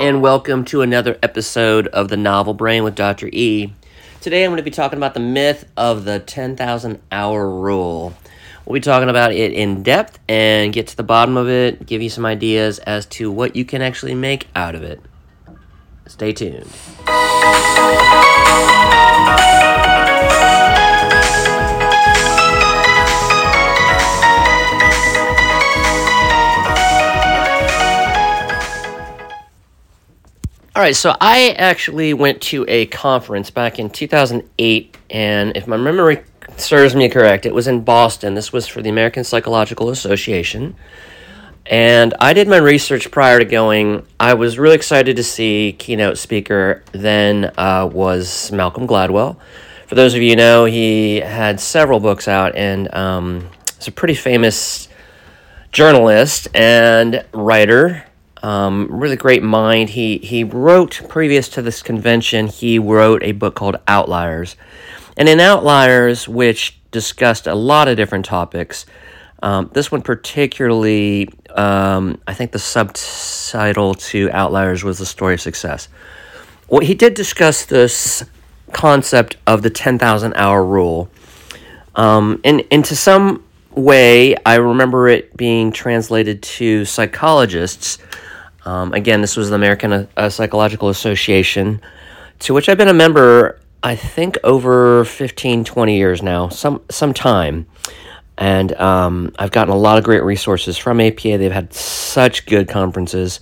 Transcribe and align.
and 0.00 0.22
welcome 0.22 0.64
to 0.64 0.80
another 0.80 1.18
episode 1.22 1.86
of 1.88 2.08
the 2.08 2.16
Novel 2.16 2.54
Brain 2.54 2.84
with 2.84 2.94
Dr. 2.94 3.28
E. 3.34 3.70
Today 4.22 4.44
I'm 4.44 4.50
going 4.50 4.56
to 4.56 4.62
be 4.62 4.70
talking 4.70 4.96
about 4.96 5.12
the 5.12 5.20
myth 5.20 5.70
of 5.76 6.06
the 6.06 6.20
10,000 6.20 7.02
hour 7.12 7.46
rule. 7.46 8.14
We'll 8.64 8.72
be 8.72 8.80
talking 8.80 9.10
about 9.10 9.34
it 9.34 9.52
in 9.52 9.82
depth 9.82 10.18
and 10.26 10.72
get 10.72 10.86
to 10.86 10.96
the 10.96 11.02
bottom 11.02 11.36
of 11.36 11.50
it, 11.50 11.84
give 11.84 12.00
you 12.00 12.08
some 12.08 12.24
ideas 12.24 12.78
as 12.78 13.04
to 13.06 13.30
what 13.30 13.54
you 13.54 13.66
can 13.66 13.82
actually 13.82 14.14
make 14.14 14.48
out 14.56 14.74
of 14.74 14.82
it. 14.82 15.02
Stay 16.06 16.32
tuned. 16.32 16.70
All 30.80 30.86
right, 30.86 30.96
so 30.96 31.14
I 31.20 31.50
actually 31.58 32.14
went 32.14 32.40
to 32.40 32.64
a 32.66 32.86
conference 32.86 33.50
back 33.50 33.78
in 33.78 33.90
2008, 33.90 34.96
and 35.10 35.54
if 35.54 35.66
my 35.66 35.76
memory 35.76 36.22
serves 36.56 36.94
me 36.96 37.10
correct, 37.10 37.44
it 37.44 37.52
was 37.52 37.68
in 37.68 37.84
Boston. 37.84 38.32
This 38.32 38.50
was 38.50 38.66
for 38.66 38.80
the 38.80 38.88
American 38.88 39.22
Psychological 39.22 39.90
Association. 39.90 40.74
And 41.66 42.14
I 42.18 42.32
did 42.32 42.48
my 42.48 42.56
research 42.56 43.10
prior 43.10 43.38
to 43.40 43.44
going. 43.44 44.06
I 44.18 44.32
was 44.32 44.58
really 44.58 44.74
excited 44.74 45.16
to 45.16 45.22
see 45.22 45.76
keynote 45.78 46.16
speaker 46.16 46.82
then 46.92 47.52
uh, 47.58 47.86
was 47.92 48.50
Malcolm 48.50 48.86
Gladwell. 48.86 49.36
For 49.86 49.96
those 49.96 50.14
of 50.14 50.22
you 50.22 50.34
know, 50.34 50.64
he 50.64 51.16
had 51.20 51.60
several 51.60 52.00
books 52.00 52.26
out 52.26 52.56
and 52.56 52.94
um, 52.94 53.50
he's 53.76 53.88
a 53.88 53.92
pretty 53.92 54.14
famous 54.14 54.88
journalist 55.72 56.48
and 56.54 57.22
writer. 57.34 58.06
Um, 58.42 58.88
really 58.90 59.16
great 59.16 59.42
mind. 59.42 59.90
He 59.90 60.18
he 60.18 60.44
wrote 60.44 61.02
previous 61.08 61.48
to 61.50 61.62
this 61.62 61.82
convention. 61.82 62.46
He 62.46 62.78
wrote 62.78 63.22
a 63.22 63.32
book 63.32 63.54
called 63.54 63.76
Outliers, 63.86 64.56
and 65.16 65.28
in 65.28 65.40
Outliers, 65.40 66.26
which 66.26 66.80
discussed 66.90 67.46
a 67.46 67.54
lot 67.54 67.88
of 67.88 67.96
different 67.96 68.24
topics. 68.24 68.86
Um, 69.42 69.70
this 69.72 69.90
one 69.90 70.02
particularly, 70.02 71.30
um, 71.50 72.20
I 72.26 72.34
think 72.34 72.52
the 72.52 72.58
subtitle 72.58 73.94
to 73.94 74.30
Outliers 74.32 74.84
was 74.84 74.98
the 74.98 75.06
story 75.06 75.34
of 75.34 75.40
success. 75.40 75.88
Well, 76.68 76.80
he 76.80 76.94
did 76.94 77.14
discuss 77.14 77.64
this 77.64 78.24
concept 78.72 79.36
of 79.46 79.62
the 79.62 79.70
ten 79.70 79.98
thousand 79.98 80.34
hour 80.34 80.64
rule, 80.64 81.10
um, 81.94 82.40
and 82.44 82.62
and 82.70 82.84
to 82.86 82.96
some 82.96 83.44
way, 83.74 84.34
I 84.46 84.56
remember 84.56 85.08
it 85.08 85.36
being 85.36 85.72
translated 85.72 86.42
to 86.42 86.84
psychologists 86.84 87.98
um, 88.70 88.92
again, 88.92 89.20
this 89.20 89.36
was 89.36 89.48
the 89.50 89.56
American 89.56 90.08
uh, 90.16 90.28
Psychological 90.28 90.90
Association, 90.90 91.80
to 92.38 92.54
which 92.54 92.68
I've 92.68 92.78
been 92.78 92.86
a 92.86 92.94
member, 92.94 93.58
I 93.82 93.96
think, 93.96 94.38
over 94.44 95.04
15, 95.04 95.64
20 95.64 95.96
years 95.96 96.22
now, 96.22 96.50
some, 96.50 96.80
some 96.88 97.12
time. 97.12 97.66
And 98.38 98.72
um, 98.74 99.32
I've 99.40 99.50
gotten 99.50 99.74
a 99.74 99.76
lot 99.76 99.98
of 99.98 100.04
great 100.04 100.22
resources 100.22 100.78
from 100.78 101.00
APA. 101.00 101.36
They've 101.36 101.50
had 101.50 101.74
such 101.74 102.46
good 102.46 102.68
conferences. 102.68 103.40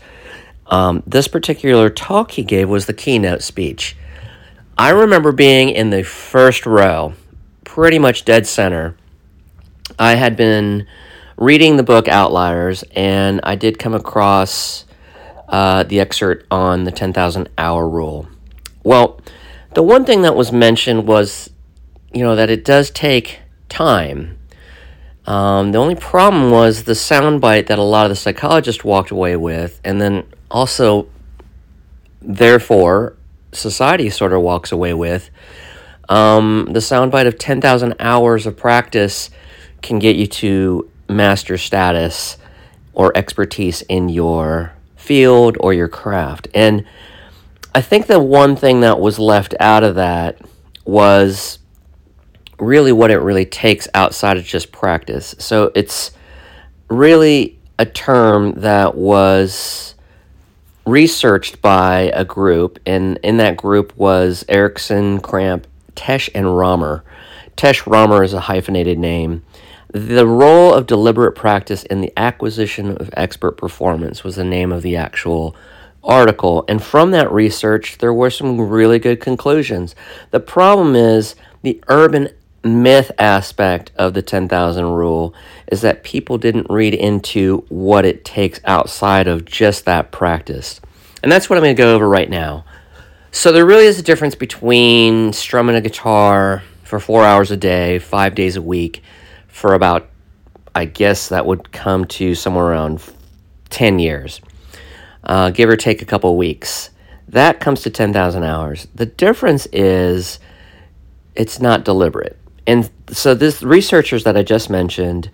Um, 0.67 1.03
this 1.07 1.29
particular 1.29 1.91
talk 1.91 2.31
he 2.31 2.43
gave 2.43 2.71
was 2.71 2.87
the 2.87 2.95
keynote 2.95 3.43
speech. 3.43 3.99
I 4.79 4.91
remember 4.91 5.31
being 5.33 5.69
in 5.69 5.91
the 5.91 6.05
first 6.05 6.65
row, 6.65 7.13
pretty 7.65 7.99
much 7.99 8.25
dead 8.25 8.47
center. 8.47 8.97
I 9.99 10.15
had 10.15 10.39
been 10.39 10.87
reading 11.37 11.77
the 11.77 11.83
book 11.83 12.09
Outliers, 12.09 12.83
and 12.93 13.41
I 13.43 13.57
did 13.57 13.79
come 13.79 13.93
across 13.93 14.87
uh, 15.49 15.83
the 15.83 16.01
excerpt 16.01 16.47
on 16.51 16.85
the 16.85 16.93
10,000 16.93 17.49
hour 17.57 17.89
rule. 17.89 18.29
Well, 18.85 19.21
the 19.75 19.83
one 19.83 20.05
thing 20.05 20.23
that 20.23 20.37
was 20.37 20.53
mentioned 20.53 21.07
was, 21.07 21.51
you 22.13 22.23
know, 22.23 22.37
that 22.37 22.51
it 22.51 22.65
does 22.65 22.91
take 22.91 23.41
time. 23.69 24.39
Um, 25.27 25.73
the 25.73 25.79
only 25.79 25.95
problem 25.95 26.51
was 26.51 26.85
the 26.85 26.95
soundbite 26.95 27.67
that 27.67 27.79
a 27.79 27.83
lot 27.83 28.07
of 28.07 28.11
the 28.11 28.17
psychologists 28.17 28.83
walked 28.83 29.11
away 29.11 29.37
with, 29.37 29.81
and 29.85 30.01
then 30.01 30.25
also, 30.51 31.09
therefore, 32.23 33.15
society 33.53 34.09
sort 34.09 34.33
of 34.33 34.41
walks 34.41 34.73
away 34.73 34.95
with. 34.95 35.31
Um, 36.09 36.69
the 36.73 36.81
soundbite 36.81 37.27
of 37.27 37.39
10,000 37.39 37.95
hours 38.01 38.47
of 38.47 38.57
practice 38.57 39.29
can 39.83 39.99
get 39.99 40.17
you 40.17 40.27
to 40.27 40.91
master 41.09 41.59
status 41.59 42.39
or 42.95 43.15
expertise 43.15 43.83
in 43.83 44.09
your 44.09 44.73
field 45.09 45.57
or 45.61 45.73
your 45.73 45.89
craft. 45.89 46.49
And 46.55 46.85
I 47.75 47.81
think 47.81 48.07
the 48.07 48.21
one 48.21 48.57
thing 48.57 48.81
that 48.83 49.01
was 49.01 49.19
left 49.19 49.55
out 49.59 49.83
of 49.83 49.95
that 49.95 50.39
was 50.85 51.59
really 52.59 52.93
what 52.93 53.11
it 53.11 53.17
really 53.17 53.47
takes 53.47 53.89
outside 53.95 54.37
of 54.37 54.45
just 54.45 54.71
practice. 54.71 55.35
So 55.39 55.73
it's 55.75 56.11
really 56.91 57.59
a 57.79 57.87
term 57.87 58.53
that 58.61 58.97
was 58.97 59.95
researched 60.85 61.63
by 61.63 62.11
a 62.13 62.25
group, 62.25 62.79
and 62.85 63.19
in 63.23 63.39
that 63.39 63.57
group 63.57 63.97
was 63.97 64.45
Ericsson, 64.47 65.21
Krampe, 65.21 65.65
Tesch, 65.95 66.29
and 66.35 66.55
Romer. 66.55 67.03
Tesch 67.57 67.87
Romer 67.87 68.23
is 68.23 68.35
a 68.35 68.41
hyphenated 68.41 68.99
name. 68.99 69.43
The 69.91 70.27
role 70.27 70.75
of 70.75 70.87
deliberate 70.87 71.33
practice 71.33 71.83
in 71.85 72.01
the 72.01 72.13
acquisition 72.17 72.97
of 72.97 73.11
expert 73.15 73.53
performance 73.53 74.23
was 74.23 74.37
the 74.37 74.45
name 74.45 74.71
of 74.71 74.83
the 74.83 74.97
actual 74.97 75.57
article. 76.05 76.65
And 76.69 76.83
from 76.83 77.11
that 77.13 77.33
research, 77.33 77.99
there 77.99 78.13
were 78.13 78.31
some 78.31 78.61
really 78.61 78.99
good 78.99 79.21
conclusions. 79.21 79.95
The 80.31 80.41
problem 80.41 80.95
is 80.95 81.35
the 81.63 81.83
urban 81.89 82.29
myth 82.63 83.11
aspect 83.19 83.93
of 83.97 84.15
the 84.15 84.23
10,000 84.23 84.85
rule 84.85 85.35
is 85.69 85.81
that 85.81 86.05
people 86.05 86.39
didn't 86.39 86.67
read 86.69 86.95
into 86.95 87.65
what 87.69 88.05
it 88.05 88.25
takes 88.25 88.61
outside 88.65 89.27
of 89.27 89.45
just 89.45 89.85
that 89.85 90.13
practice. 90.13 90.81
And 91.23 91.33
that's 91.33 91.49
what 91.49 91.57
I'm 91.57 91.65
going 91.65 91.77
to 91.77 91.83
go 91.83 91.95
over 91.95 92.09
right 92.09 92.29
now. 92.29 92.65
So, 93.31 93.53
there 93.53 93.67
really 93.67 93.85
is 93.85 93.99
a 93.99 94.03
difference 94.03 94.35
between 94.35 95.33
strumming 95.35 95.77
a 95.77 95.81
guitar 95.81 96.63
for 96.83 96.99
four 96.99 97.25
hours 97.25 97.51
a 97.51 97.57
day, 97.57 97.99
five 97.99 98.35
days 98.35 98.57
a 98.57 98.63
week, 98.63 99.03
for 99.59 99.75
about, 99.75 100.09
I 100.73 100.85
guess 100.85 101.29
that 101.31 101.45
would 101.45 101.73
come 101.73 102.05
to 102.05 102.37
somewhere 102.37 102.67
around 102.67 103.03
10 103.71 103.99
years, 103.99 104.41
uh, 105.25 105.51
give 105.51 105.69
or 105.69 105.77
take 105.77 106.01
a 106.01 106.05
couple 106.05 106.37
weeks. 106.37 106.91
That 107.27 107.59
comes 107.59 107.83
to 107.83 107.91
10,000 107.91 108.45
hours. 108.45 108.87
The 108.95 109.07
difference 109.07 109.67
is 109.73 110.39
it's 111.35 111.61
not 111.61 111.85
deliberate. 111.85 112.39
And 112.69 112.89
so, 113.11 113.35
this 113.35 113.63
researchers 113.63 114.25
that 114.25 114.37
I 114.37 114.43
just 114.43 114.71
mentioned 114.71 115.31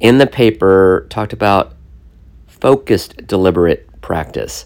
in 0.00 0.18
the 0.18 0.26
paper 0.26 1.06
talked 1.08 1.32
about 1.32 1.74
focused, 2.48 3.26
deliberate 3.26 4.00
practice, 4.00 4.64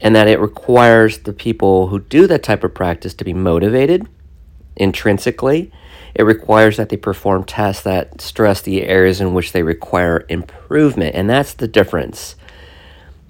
and 0.00 0.14
that 0.14 0.28
it 0.28 0.38
requires 0.38 1.18
the 1.18 1.32
people 1.32 1.88
who 1.88 1.98
do 1.98 2.26
that 2.28 2.42
type 2.42 2.62
of 2.62 2.74
practice 2.74 3.14
to 3.14 3.24
be 3.24 3.32
motivated 3.32 4.06
intrinsically 4.76 5.72
it 6.16 6.22
requires 6.22 6.78
that 6.78 6.88
they 6.88 6.96
perform 6.96 7.44
tests 7.44 7.82
that 7.82 8.22
stress 8.22 8.62
the 8.62 8.84
areas 8.84 9.20
in 9.20 9.34
which 9.34 9.52
they 9.52 9.62
require 9.62 10.24
improvement, 10.30 11.14
and 11.14 11.28
that's 11.28 11.52
the 11.52 11.68
difference. 11.68 12.36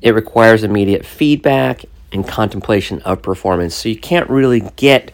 It 0.01 0.13
requires 0.13 0.63
immediate 0.63 1.05
feedback 1.05 1.85
and 2.13 2.27
contemplation 2.27 3.03
of 3.03 3.23
performance. 3.23 3.75
So 3.75 3.89
you 3.89 3.99
can't 3.99 4.31
really 4.31 4.61
get 4.77 5.11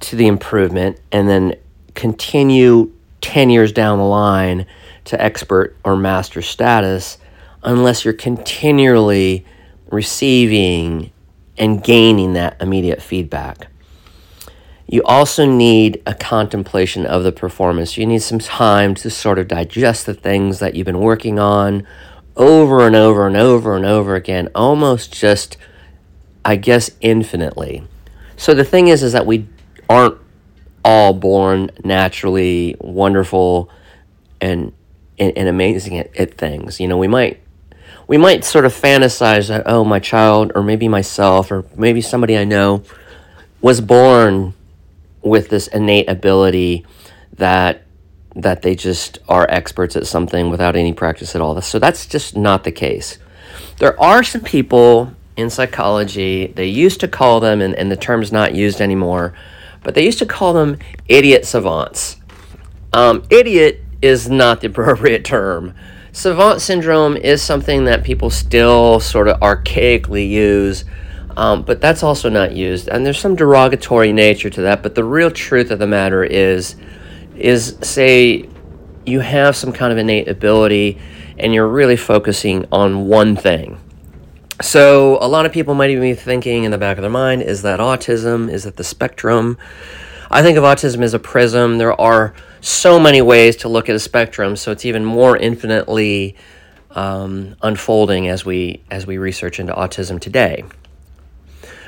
to 0.00 0.16
the 0.16 0.26
improvement 0.26 0.98
and 1.12 1.28
then 1.28 1.56
continue 1.94 2.90
10 3.20 3.50
years 3.50 3.70
down 3.70 3.98
the 3.98 4.04
line 4.04 4.64
to 5.04 5.20
expert 5.20 5.76
or 5.84 5.96
master 5.96 6.40
status 6.40 7.18
unless 7.62 8.02
you're 8.02 8.14
continually 8.14 9.44
receiving 9.90 11.12
and 11.58 11.84
gaining 11.84 12.32
that 12.32 12.56
immediate 12.62 13.02
feedback. 13.02 13.68
You 14.86 15.02
also 15.04 15.46
need 15.46 16.02
a 16.06 16.14
contemplation 16.14 17.06
of 17.06 17.24
the 17.24 17.32
performance. 17.32 17.96
You 17.96 18.06
need 18.06 18.22
some 18.22 18.38
time 18.38 18.94
to 18.96 19.10
sort 19.10 19.38
of 19.38 19.48
digest 19.48 20.06
the 20.06 20.14
things 20.14 20.58
that 20.58 20.74
you've 20.74 20.84
been 20.84 21.00
working 21.00 21.38
on 21.38 21.86
over 22.36 22.86
and 22.86 22.94
over 22.94 23.26
and 23.26 23.36
over 23.36 23.76
and 23.76 23.86
over 23.86 24.14
again, 24.14 24.48
almost 24.54 25.12
just, 25.12 25.56
I 26.44 26.56
guess, 26.56 26.90
infinitely. 27.00 27.84
So 28.36 28.54
the 28.54 28.64
thing 28.64 28.88
is, 28.88 29.02
is 29.02 29.12
that 29.12 29.26
we 29.26 29.46
aren't 29.88 30.18
all 30.84 31.14
born 31.14 31.70
naturally 31.82 32.76
wonderful 32.80 33.70
and 34.40 34.72
and, 35.18 35.32
and 35.38 35.48
amazing 35.48 35.96
at, 35.98 36.14
at 36.16 36.34
things. 36.34 36.80
You 36.80 36.88
know, 36.88 36.98
we 36.98 37.08
might 37.08 37.40
we 38.06 38.18
might 38.18 38.44
sort 38.44 38.64
of 38.64 38.72
fantasize 38.72 39.48
that 39.48 39.62
oh, 39.66 39.84
my 39.84 39.98
child, 39.98 40.52
or 40.54 40.62
maybe 40.62 40.88
myself, 40.88 41.50
or 41.50 41.64
maybe 41.76 42.00
somebody 42.00 42.36
I 42.36 42.44
know 42.44 42.82
was 43.62 43.80
born 43.80 44.54
with 45.24 45.48
this 45.48 45.66
innate 45.68 46.08
ability 46.08 46.84
that 47.34 47.82
that 48.36 48.62
they 48.62 48.74
just 48.74 49.18
are 49.28 49.46
experts 49.48 49.94
at 49.94 50.06
something 50.06 50.50
without 50.50 50.74
any 50.74 50.92
practice 50.92 51.34
at 51.36 51.40
all. 51.40 51.60
So 51.60 51.78
that's 51.78 52.06
just 52.06 52.36
not 52.36 52.64
the 52.64 52.72
case. 52.72 53.18
There 53.78 54.00
are 54.00 54.24
some 54.24 54.40
people 54.40 55.12
in 55.36 55.50
psychology, 55.50 56.48
they 56.48 56.66
used 56.66 57.00
to 57.00 57.08
call 57.08 57.40
them, 57.40 57.60
and, 57.60 57.74
and 57.74 57.90
the 57.90 57.96
term's 57.96 58.32
not 58.32 58.54
used 58.54 58.80
anymore, 58.80 59.34
but 59.82 59.94
they 59.94 60.04
used 60.04 60.18
to 60.20 60.26
call 60.26 60.52
them 60.52 60.78
idiot 61.08 61.44
savants. 61.44 62.16
Um, 62.92 63.24
idiot 63.30 63.82
is 64.02 64.28
not 64.28 64.60
the 64.60 64.66
appropriate 64.68 65.24
term. 65.24 65.74
Savant 66.12 66.60
syndrome 66.60 67.16
is 67.16 67.42
something 67.42 67.84
that 67.84 68.04
people 68.04 68.30
still 68.30 69.00
sort 69.00 69.26
of 69.26 69.40
archaically 69.40 70.28
use, 70.28 70.84
um, 71.36 71.62
but 71.62 71.80
that's 71.80 72.02
also 72.02 72.28
not 72.28 72.52
used. 72.52 72.88
And 72.88 73.04
there's 73.04 73.18
some 73.18 73.36
derogatory 73.36 74.12
nature 74.12 74.50
to 74.50 74.62
that. 74.62 74.82
But 74.82 74.94
the 74.94 75.04
real 75.04 75.30
truth 75.30 75.70
of 75.70 75.78
the 75.78 75.86
matter 75.86 76.22
is, 76.24 76.76
is 77.36 77.76
say 77.82 78.48
you 79.06 79.20
have 79.20 79.56
some 79.56 79.72
kind 79.72 79.92
of 79.92 79.98
innate 79.98 80.28
ability 80.28 80.98
and 81.38 81.52
you're 81.52 81.68
really 81.68 81.96
focusing 81.96 82.66
on 82.70 83.06
one 83.08 83.36
thing. 83.36 83.80
So, 84.62 85.18
a 85.20 85.26
lot 85.26 85.46
of 85.46 85.52
people 85.52 85.74
might 85.74 85.90
even 85.90 86.02
be 86.02 86.14
thinking 86.14 86.62
in 86.62 86.70
the 86.70 86.78
back 86.78 86.96
of 86.96 87.02
their 87.02 87.10
mind 87.10 87.42
is 87.42 87.62
that 87.62 87.80
autism? 87.80 88.48
Is 88.48 88.62
that 88.62 88.76
the 88.76 88.84
spectrum? 88.84 89.58
I 90.30 90.42
think 90.42 90.56
of 90.56 90.62
autism 90.62 91.02
as 91.02 91.12
a 91.12 91.18
prism. 91.18 91.78
There 91.78 92.00
are 92.00 92.34
so 92.60 93.00
many 93.00 93.20
ways 93.20 93.56
to 93.56 93.68
look 93.68 93.88
at 93.88 93.96
a 93.96 93.98
spectrum, 93.98 94.54
so 94.54 94.70
it's 94.70 94.84
even 94.84 95.04
more 95.04 95.36
infinitely 95.36 96.36
um, 96.92 97.56
unfolding 97.62 98.28
as 98.28 98.44
we 98.44 98.84
as 98.92 99.08
we 99.08 99.18
research 99.18 99.58
into 99.58 99.72
autism 99.72 100.20
today. 100.20 100.64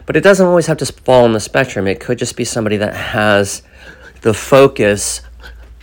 But 0.07 0.17
it 0.17 0.23
doesn't 0.23 0.47
always 0.47 0.67
have 0.67 0.79
to 0.79 0.87
fall 0.87 1.25
on 1.25 1.33
the 1.33 1.41
spectrum. 1.41 1.87
It 1.87 2.01
could 2.01 2.19
just 2.19 2.37
be 2.37 2.45
somebody 2.45 2.77
that 2.77 2.95
has 2.95 3.63
the 4.23 4.33
focus 4.33 5.21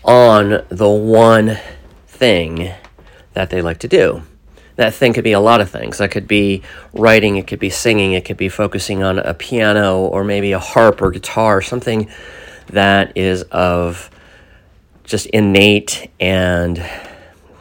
on 0.04 0.66
the 0.70 0.90
one 0.90 1.58
thing 2.08 2.72
that 3.34 3.50
they 3.50 3.62
like 3.62 3.80
to 3.80 3.88
do. 3.88 4.24
That 4.76 4.94
thing 4.94 5.14
could 5.14 5.24
be 5.24 5.34
a 5.34 5.40
lot 5.40 5.62
of 5.62 5.70
things. 5.70 6.00
That 6.00 6.12
could 6.12 6.28
be 6.28 6.64
writing, 6.94 7.36
it 7.36 7.46
could 7.46 7.60
be 7.60 7.70
singing, 7.70 8.14
it 8.14 8.26
could 8.26 8.38
be 8.38 8.50
focusing 8.50 9.04
on 9.04 9.20
a 9.20 9.34
piano 9.34 10.00
or 10.00 10.24
maybe 10.24 10.52
a 10.52 10.60
harp 10.60 11.02
or 11.02 11.12
guitar, 11.12 11.62
something 11.62 12.10
that 12.68 13.16
is 13.16 13.44
of 13.44 14.10
just 15.04 15.28
innate 15.28 16.10
and 16.20 16.84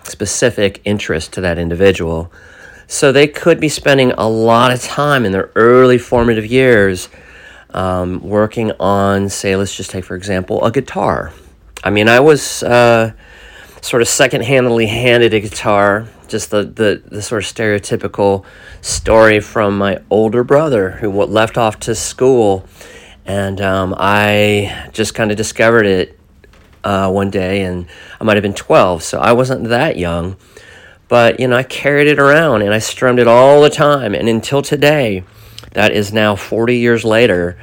specific 0.05 0.81
interest 0.85 1.33
to 1.35 1.41
that 1.43 1.59
individual. 1.59 2.33
So 2.93 3.11
they 3.11 3.27
could 3.27 3.59
be 3.59 3.71
spending 3.71 4.13
a 4.13 4.29
lot 4.29 4.71
of 4.71 4.83
time 4.83 5.25
in 5.25 5.33
their 5.33 5.51
early 5.55 5.97
formative 5.97 6.45
years 6.45 7.09
um, 7.71 8.21
working 8.21 8.71
on, 8.79 9.31
say, 9.31 9.57
let's 9.57 9.75
just 9.75 9.91
take 9.91 10.05
for 10.05 10.15
example, 10.15 10.63
a 10.63 10.71
guitar. 10.71 11.33
I 11.83 11.89
mean, 11.89 12.07
I 12.07 12.21
was 12.21 12.63
uh, 12.63 13.13
sort 13.81 14.03
of 14.03 14.09
second-handedly 14.09 14.89
handed 14.89 15.33
a 15.33 15.41
guitar, 15.41 16.07
just 16.29 16.51
the, 16.51 16.65
the, 16.65 17.03
the 17.07 17.23
sort 17.23 17.43
of 17.43 17.49
stereotypical 17.49 18.45
story 18.83 19.41
from 19.41 19.79
my 19.79 19.99
older 20.11 20.45
brother 20.45 20.91
who 20.91 21.11
left 21.11 21.57
off 21.57 21.81
to 21.81 21.95
school. 21.95 22.67
And 23.25 23.59
um, 23.63 23.95
I 23.97 24.91
just 24.93 25.15
kind 25.15 25.31
of 25.31 25.39
discovered 25.39 25.87
it 25.87 26.21
uh, 26.85 27.11
one 27.11 27.31
day, 27.31 27.63
and 27.63 27.87
I 28.21 28.25
might 28.25 28.37
have 28.37 28.43
been 28.43 28.53
12, 28.53 29.03
so 29.03 29.19
I 29.19 29.33
wasn't 29.33 29.69
that 29.69 29.97
young. 29.97 30.37
But, 31.13 31.41
you 31.41 31.47
know, 31.47 31.57
I 31.57 31.63
carried 31.63 32.07
it 32.07 32.19
around 32.19 32.63
and 32.63 32.73
I 32.73 32.79
strummed 32.79 33.19
it 33.19 33.29
all 33.29 33.61
the 33.61 33.69
time. 33.69 34.15
And 34.15 34.31
until 34.31 34.63
today, 34.63 35.25
that 35.73 35.93
is 35.93 36.11
now 36.11 36.37
40 36.37 36.79
years 36.79 37.05
later, 37.05 37.59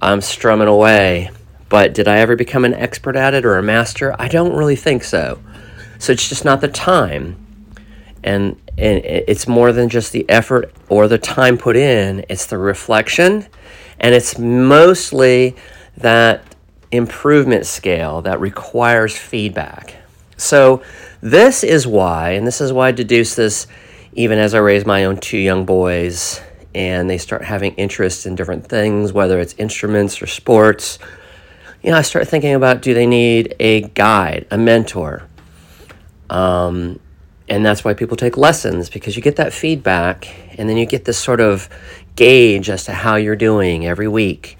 I'm 0.00 0.20
strumming 0.20 0.68
away. 0.68 1.32
But 1.68 1.94
did 1.94 2.06
I 2.06 2.18
ever 2.18 2.36
become 2.36 2.64
an 2.64 2.74
expert 2.74 3.16
at 3.16 3.34
it 3.34 3.44
or 3.44 3.58
a 3.58 3.62
master? 3.62 4.14
I 4.20 4.28
don't 4.28 4.54
really 4.54 4.76
think 4.76 5.02
so. 5.02 5.42
So 5.98 6.12
it's 6.12 6.28
just 6.28 6.44
not 6.44 6.60
the 6.60 6.68
time. 6.68 7.44
And, 8.22 8.54
and 8.78 9.04
it's 9.04 9.48
more 9.48 9.72
than 9.72 9.88
just 9.88 10.12
the 10.12 10.24
effort 10.30 10.72
or 10.88 11.08
the 11.08 11.18
time 11.18 11.58
put 11.58 11.74
in, 11.74 12.24
it's 12.28 12.46
the 12.46 12.58
reflection. 12.58 13.48
And 13.98 14.14
it's 14.14 14.38
mostly 14.38 15.56
that 15.96 16.44
improvement 16.92 17.66
scale 17.66 18.22
that 18.22 18.38
requires 18.38 19.18
feedback. 19.18 20.01
So, 20.42 20.82
this 21.20 21.62
is 21.62 21.86
why, 21.86 22.30
and 22.30 22.46
this 22.46 22.60
is 22.60 22.72
why 22.72 22.88
I 22.88 22.92
deduce 22.92 23.36
this 23.36 23.66
even 24.14 24.38
as 24.38 24.54
I 24.54 24.58
raise 24.58 24.84
my 24.84 25.04
own 25.04 25.16
two 25.16 25.38
young 25.38 25.64
boys 25.64 26.40
and 26.74 27.08
they 27.08 27.18
start 27.18 27.44
having 27.44 27.74
interest 27.74 28.26
in 28.26 28.34
different 28.34 28.66
things, 28.66 29.12
whether 29.12 29.40
it's 29.40 29.54
instruments 29.58 30.20
or 30.20 30.26
sports. 30.26 30.98
You 31.82 31.90
know, 31.90 31.96
I 31.96 32.02
start 32.02 32.28
thinking 32.28 32.54
about 32.54 32.82
do 32.82 32.92
they 32.94 33.06
need 33.06 33.54
a 33.60 33.82
guide, 33.82 34.46
a 34.50 34.58
mentor? 34.58 35.22
Um, 36.28 36.98
and 37.48 37.64
that's 37.64 37.84
why 37.84 37.94
people 37.94 38.16
take 38.16 38.36
lessons 38.36 38.88
because 38.88 39.16
you 39.16 39.22
get 39.22 39.36
that 39.36 39.52
feedback 39.52 40.28
and 40.58 40.68
then 40.68 40.76
you 40.76 40.86
get 40.86 41.04
this 41.04 41.18
sort 41.18 41.40
of 41.40 41.68
gauge 42.16 42.70
as 42.70 42.84
to 42.84 42.92
how 42.92 43.16
you're 43.16 43.36
doing 43.36 43.86
every 43.86 44.08
week. 44.08 44.58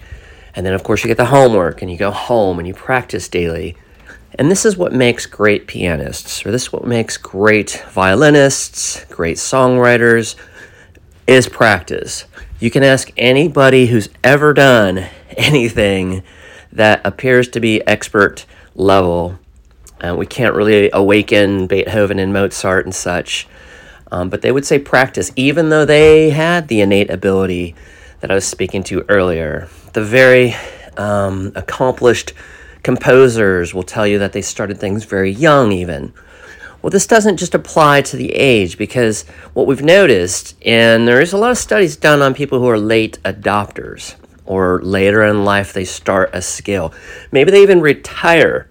And 0.55 0.65
then, 0.65 0.73
of 0.73 0.83
course, 0.83 1.03
you 1.03 1.07
get 1.07 1.17
the 1.17 1.25
homework 1.25 1.81
and 1.81 1.91
you 1.91 1.97
go 1.97 2.11
home 2.11 2.59
and 2.59 2.67
you 2.67 2.73
practice 2.73 3.27
daily. 3.27 3.75
And 4.35 4.49
this 4.49 4.65
is 4.65 4.77
what 4.77 4.93
makes 4.93 5.25
great 5.25 5.67
pianists, 5.67 6.45
or 6.45 6.51
this 6.51 6.63
is 6.63 6.73
what 6.73 6.85
makes 6.87 7.17
great 7.17 7.83
violinists, 7.91 9.05
great 9.05 9.37
songwriters, 9.37 10.35
is 11.27 11.47
practice. 11.47 12.25
You 12.59 12.71
can 12.71 12.83
ask 12.83 13.11
anybody 13.15 13.87
who's 13.87 14.09
ever 14.23 14.53
done 14.53 15.05
anything 15.37 16.23
that 16.71 17.05
appears 17.05 17.47
to 17.49 17.59
be 17.59 17.85
expert 17.87 18.45
level. 18.75 19.37
Uh, 20.01 20.15
we 20.17 20.25
can't 20.25 20.55
really 20.55 20.89
awaken 20.91 21.67
Beethoven 21.67 22.17
and 22.17 22.33
Mozart 22.33 22.85
and 22.85 22.95
such, 22.95 23.47
um, 24.11 24.29
but 24.29 24.41
they 24.41 24.51
would 24.51 24.65
say 24.65 24.79
practice, 24.79 25.31
even 25.35 25.69
though 25.69 25.85
they 25.85 26.31
had 26.31 26.67
the 26.67 26.81
innate 26.81 27.09
ability 27.09 27.75
that 28.21 28.31
I 28.31 28.35
was 28.35 28.45
speaking 28.45 28.83
to 28.85 29.05
earlier. 29.07 29.69
The 29.93 30.03
very 30.03 30.55
um, 30.97 31.51
accomplished 31.55 32.33
composers 32.83 33.73
will 33.73 33.83
tell 33.83 34.05
you 34.05 34.19
that 34.19 34.33
they 34.33 34.41
started 34.41 34.77
things 34.77 35.05
very 35.05 35.31
young, 35.31 35.71
even. 35.71 36.13
Well, 36.81 36.91
this 36.91 37.07
doesn't 37.07 37.37
just 37.37 37.55
apply 37.55 38.01
to 38.01 38.17
the 38.17 38.33
age 38.33 38.77
because 38.77 39.23
what 39.53 39.67
we've 39.67 39.81
noticed, 39.81 40.55
and 40.65 41.07
there 41.07 41.21
is 41.21 41.31
a 41.31 41.37
lot 41.37 41.51
of 41.51 41.57
studies 41.57 41.95
done 41.95 42.21
on 42.21 42.33
people 42.33 42.59
who 42.59 42.67
are 42.67 42.77
late 42.77 43.19
adopters 43.23 44.15
or 44.45 44.81
later 44.81 45.23
in 45.23 45.45
life 45.45 45.71
they 45.71 45.85
start 45.85 46.29
a 46.33 46.41
skill. 46.41 46.93
Maybe 47.31 47.51
they 47.51 47.63
even 47.63 47.79
retire 47.79 48.67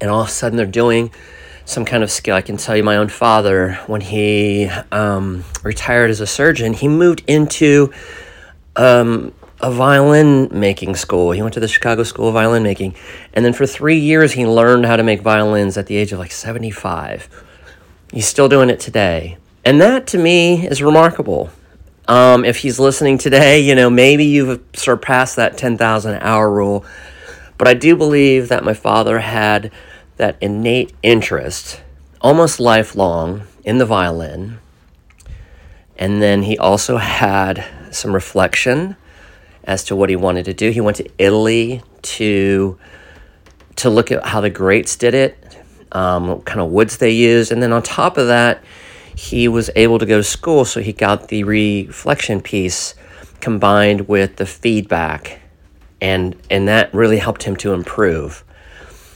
and 0.00 0.10
all 0.10 0.22
of 0.22 0.28
a 0.28 0.30
sudden 0.30 0.56
they're 0.56 0.66
doing 0.66 1.12
some 1.64 1.84
kind 1.84 2.02
of 2.02 2.10
skill. 2.10 2.34
I 2.34 2.42
can 2.42 2.56
tell 2.56 2.76
you 2.76 2.82
my 2.82 2.96
own 2.96 3.08
father, 3.08 3.74
when 3.86 4.00
he 4.00 4.66
um, 4.92 5.44
retired 5.62 6.10
as 6.10 6.20
a 6.20 6.26
surgeon, 6.26 6.72
he 6.72 6.88
moved 6.88 7.22
into 7.26 7.92
um, 8.76 9.32
a 9.60 9.70
violin 9.70 10.48
making 10.52 10.96
school. 10.96 11.32
He 11.32 11.40
went 11.42 11.54
to 11.54 11.60
the 11.60 11.68
Chicago 11.68 12.02
School 12.02 12.28
of 12.28 12.34
Violin 12.34 12.62
Making. 12.62 12.94
And 13.32 13.44
then 13.44 13.52
for 13.52 13.66
three 13.66 13.98
years, 13.98 14.32
he 14.32 14.46
learned 14.46 14.84
how 14.84 14.96
to 14.96 15.02
make 15.02 15.22
violins 15.22 15.76
at 15.78 15.86
the 15.86 15.96
age 15.96 16.12
of 16.12 16.18
like 16.18 16.32
75. 16.32 17.28
He's 18.12 18.26
still 18.26 18.48
doing 18.48 18.70
it 18.70 18.80
today. 18.80 19.38
And 19.64 19.80
that 19.80 20.06
to 20.08 20.18
me 20.18 20.66
is 20.66 20.82
remarkable. 20.82 21.50
Um, 22.06 22.44
if 22.44 22.58
he's 22.58 22.78
listening 22.78 23.18
today, 23.18 23.60
you 23.60 23.74
know, 23.74 23.90
maybe 23.90 24.24
you've 24.24 24.62
surpassed 24.74 25.36
that 25.36 25.56
10,000 25.58 26.18
hour 26.20 26.50
rule. 26.50 26.84
But 27.58 27.66
I 27.66 27.74
do 27.74 27.96
believe 27.96 28.48
that 28.48 28.64
my 28.64 28.74
father 28.74 29.18
had 29.18 29.72
that 30.18 30.36
innate 30.40 30.92
interest, 31.02 31.80
almost 32.20 32.60
lifelong, 32.60 33.42
in 33.64 33.78
the 33.78 33.86
violin. 33.86 34.58
And 35.98 36.22
then 36.22 36.42
he 36.42 36.58
also 36.58 36.98
had 36.98 37.64
some 37.90 38.12
reflection 38.14 38.96
as 39.66 39.84
to 39.84 39.96
what 39.96 40.08
he 40.08 40.16
wanted 40.16 40.44
to 40.44 40.54
do. 40.54 40.70
He 40.70 40.80
went 40.80 40.96
to 40.98 41.08
Italy 41.18 41.82
to 42.02 42.78
to 43.76 43.90
look 43.90 44.10
at 44.10 44.24
how 44.24 44.40
the 44.40 44.48
greats 44.48 44.96
did 44.96 45.12
it, 45.12 45.58
um, 45.92 46.28
what 46.28 46.44
kind 46.46 46.60
of 46.60 46.70
woods 46.70 46.96
they 46.96 47.10
used, 47.10 47.52
and 47.52 47.62
then 47.62 47.72
on 47.72 47.82
top 47.82 48.16
of 48.16 48.26
that, 48.28 48.64
he 49.14 49.48
was 49.48 49.70
able 49.76 49.98
to 49.98 50.06
go 50.06 50.16
to 50.16 50.24
school, 50.24 50.64
so 50.64 50.80
he 50.80 50.92
got 50.92 51.28
the 51.28 51.44
reflection 51.44 52.40
piece 52.40 52.94
combined 53.40 54.08
with 54.08 54.36
the 54.36 54.46
feedback, 54.46 55.40
and 56.00 56.36
and 56.50 56.68
that 56.68 56.92
really 56.94 57.18
helped 57.18 57.42
him 57.42 57.56
to 57.56 57.72
improve. 57.72 58.44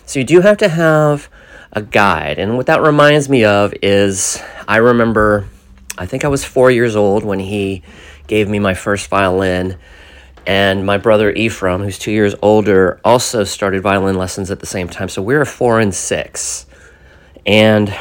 So 0.07 0.19
you 0.19 0.25
do 0.25 0.40
have 0.40 0.57
to 0.59 0.69
have 0.69 1.28
a 1.73 1.83
guide, 1.83 2.38
and 2.38 2.57
what 2.57 2.66
that 2.66 2.83
reminds 2.83 3.28
me 3.28 3.45
of 3.45 3.73
is 3.80 4.42
I 4.66 4.78
remember, 4.78 5.47
I 5.97 6.07
think 6.07 6.25
I 6.25 6.28
was 6.28 6.45
four 6.45 6.71
years 6.71 6.97
old 6.97 7.25
when 7.25 7.38
he 7.38 7.83
gave 8.26 8.49
me 8.49 8.59
my 8.59 8.75
first 8.75 9.09
violin. 9.09 9.78
And 10.47 10.85
my 10.87 10.99
brother 10.99 11.30
Ephraim, 11.32 11.82
who's 11.82 11.99
two 11.99 12.12
years 12.12 12.35
older, 12.42 13.00
also 13.04 13.44
started 13.44 13.82
violin 13.82 14.16
lessons 14.16 14.50
at 14.50 14.61
the 14.61 14.66
same 14.66 14.88
time. 14.88 15.09
So 15.09 15.23
we 15.23 15.35
we're 15.35 15.44
four 15.44 15.80
and 15.80 15.94
six. 15.94 16.66
And 17.47 17.94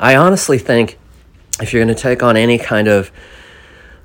I 0.00 0.16
honestly 0.16 0.58
think 0.58 0.98
if 1.60 1.72
you're 1.72 1.84
going 1.84 1.94
to 1.94 2.00
take 2.00 2.22
on 2.22 2.36
any 2.36 2.58
kind 2.58 2.88
of 2.88 3.10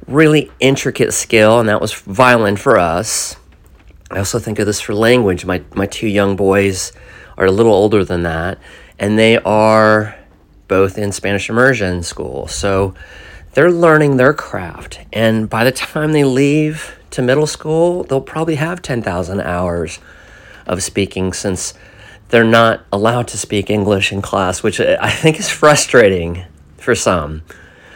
really 0.08 0.51
intricate 0.60 1.13
skill, 1.13 1.60
and 1.60 1.70
that 1.70 1.82
was 1.82 1.94
violin 1.94 2.56
for 2.56 2.78
us, 2.78 3.36
I 4.10 4.18
also 4.18 4.40
think 4.40 4.60
of 4.60 4.66
this 4.66 4.82
for 4.82 4.94
language. 4.94 5.46
My, 5.46 5.63
my 5.74 5.86
two 5.86 6.08
young 6.08 6.36
boys 6.36 6.92
are 7.38 7.46
a 7.46 7.51
little 7.51 7.74
older 7.74 8.04
than 8.04 8.24
that, 8.24 8.60
and 9.00 9.18
they 9.18 9.38
are 9.38 10.18
both 10.68 10.98
in 10.98 11.12
Spanish 11.12 11.50
immersion 11.50 12.04
school. 12.04 12.48
So 12.48 12.94
they're 13.54 13.72
learning 13.72 14.18
their 14.18 14.34
craft. 14.34 15.00
And 15.12 15.50
by 15.50 15.63
the 15.63 15.72
time 15.72 16.13
they 16.13 16.24
leave 16.24 16.98
to 17.12 17.22
middle 17.22 17.48
school, 17.48 18.03
they'll 18.03 18.22
probably 18.22 18.56
have 18.56 18.82
10,000 18.82 19.41
hours 19.41 20.00
of 20.65 20.84
speaking 20.84 21.34
since 21.34 21.74
they're 22.30 22.44
not 22.44 22.86
allowed 22.91 23.27
to 23.30 23.38
speak 23.38 23.70
English 23.70 24.12
in 24.12 24.22
class, 24.22 24.63
which 24.63 24.80
I 24.80 25.10
think 25.10 25.39
is 25.39 25.50
frustrating 25.50 26.46
for 26.77 26.96
some. 26.96 27.44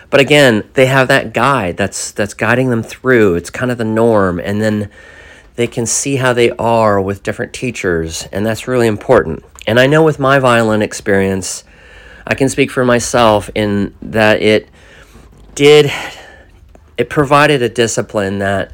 But 0.10 0.20
again, 0.20 0.64
they 0.74 0.86
have 0.86 1.08
that 1.08 1.34
guide 1.34 1.78
that's 1.78 2.12
that's 2.12 2.34
guiding 2.34 2.70
them 2.70 2.84
through. 2.84 3.36
It's 3.36 3.50
kind 3.50 3.72
of 3.72 3.78
the 3.78 3.86
norm 3.86 4.40
and 4.40 4.62
then 4.62 4.90
they 5.56 5.68
can 5.68 5.86
see 5.86 6.18
how 6.18 6.34
they 6.34 6.52
are 6.52 7.02
with 7.02 7.24
different 7.24 7.54
teachers, 7.54 8.28
and 8.32 8.46
that's 8.46 8.68
really 8.68 8.88
important. 8.88 9.44
And 9.66 9.80
I 9.80 9.88
know 9.88 10.04
with 10.04 10.20
my 10.20 10.38
violin 10.38 10.82
experience, 10.82 11.64
I 12.28 12.36
can 12.36 12.50
speak 12.50 12.70
for 12.70 12.84
myself 12.84 13.50
in 13.56 13.96
that 14.02 14.42
it 14.42 14.70
did 15.56 15.92
it 16.98 17.10
provided 17.10 17.62
a 17.62 17.70
discipline 17.70 18.40
that 18.40 18.72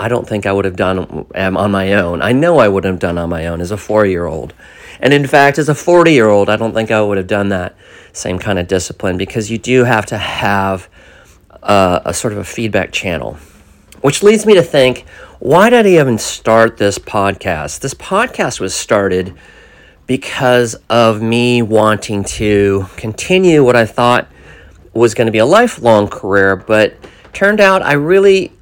I 0.00 0.08
don't 0.08 0.26
think 0.26 0.46
I 0.46 0.52
would 0.52 0.64
have 0.64 0.76
done 0.76 1.26
um, 1.34 1.56
on 1.58 1.70
my 1.70 1.92
own. 1.92 2.22
I 2.22 2.32
know 2.32 2.58
I 2.58 2.68
would 2.68 2.84
have 2.84 2.98
done 2.98 3.18
on 3.18 3.28
my 3.28 3.46
own 3.46 3.60
as 3.60 3.70
a 3.70 3.76
four 3.76 4.06
year 4.06 4.24
old. 4.24 4.54
And 4.98 5.12
in 5.12 5.26
fact, 5.26 5.58
as 5.58 5.68
a 5.68 5.74
40 5.74 6.10
year 6.10 6.28
old, 6.28 6.48
I 6.48 6.56
don't 6.56 6.72
think 6.72 6.90
I 6.90 7.02
would 7.02 7.18
have 7.18 7.26
done 7.26 7.50
that 7.50 7.76
same 8.14 8.38
kind 8.38 8.58
of 8.58 8.66
discipline 8.66 9.18
because 9.18 9.50
you 9.50 9.58
do 9.58 9.84
have 9.84 10.06
to 10.06 10.16
have 10.16 10.88
a, 11.62 12.00
a 12.06 12.14
sort 12.14 12.32
of 12.32 12.38
a 12.38 12.44
feedback 12.44 12.92
channel. 12.92 13.34
Which 14.00 14.22
leads 14.22 14.46
me 14.46 14.54
to 14.54 14.62
think 14.62 15.04
why 15.38 15.68
did 15.68 15.84
I 15.84 15.90
even 15.90 16.16
start 16.16 16.78
this 16.78 16.98
podcast? 16.98 17.80
This 17.80 17.94
podcast 17.94 18.58
was 18.58 18.74
started 18.74 19.34
because 20.06 20.76
of 20.88 21.20
me 21.20 21.60
wanting 21.60 22.24
to 22.24 22.86
continue 22.96 23.62
what 23.62 23.76
I 23.76 23.84
thought 23.84 24.28
was 24.94 25.12
going 25.12 25.26
to 25.26 25.32
be 25.32 25.38
a 25.38 25.46
lifelong 25.46 26.08
career, 26.08 26.56
but 26.56 26.94
turned 27.34 27.60
out 27.60 27.82
I 27.82 27.92
really 27.92 28.52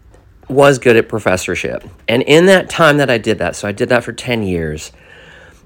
was 0.48 0.78
good 0.78 0.96
at 0.96 1.08
professorship. 1.08 1.84
And 2.08 2.22
in 2.22 2.46
that 2.46 2.70
time 2.70 2.96
that 2.98 3.10
I 3.10 3.18
did 3.18 3.38
that, 3.38 3.56
so 3.56 3.68
I 3.68 3.72
did 3.72 3.88
that 3.90 4.04
for 4.04 4.12
10 4.12 4.42
years 4.42 4.92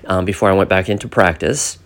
um, 0.06 0.24
before 0.24 0.50
I 0.50 0.54
went 0.54 0.68
back 0.68 0.88
into 0.88 1.08
practice. 1.08 1.78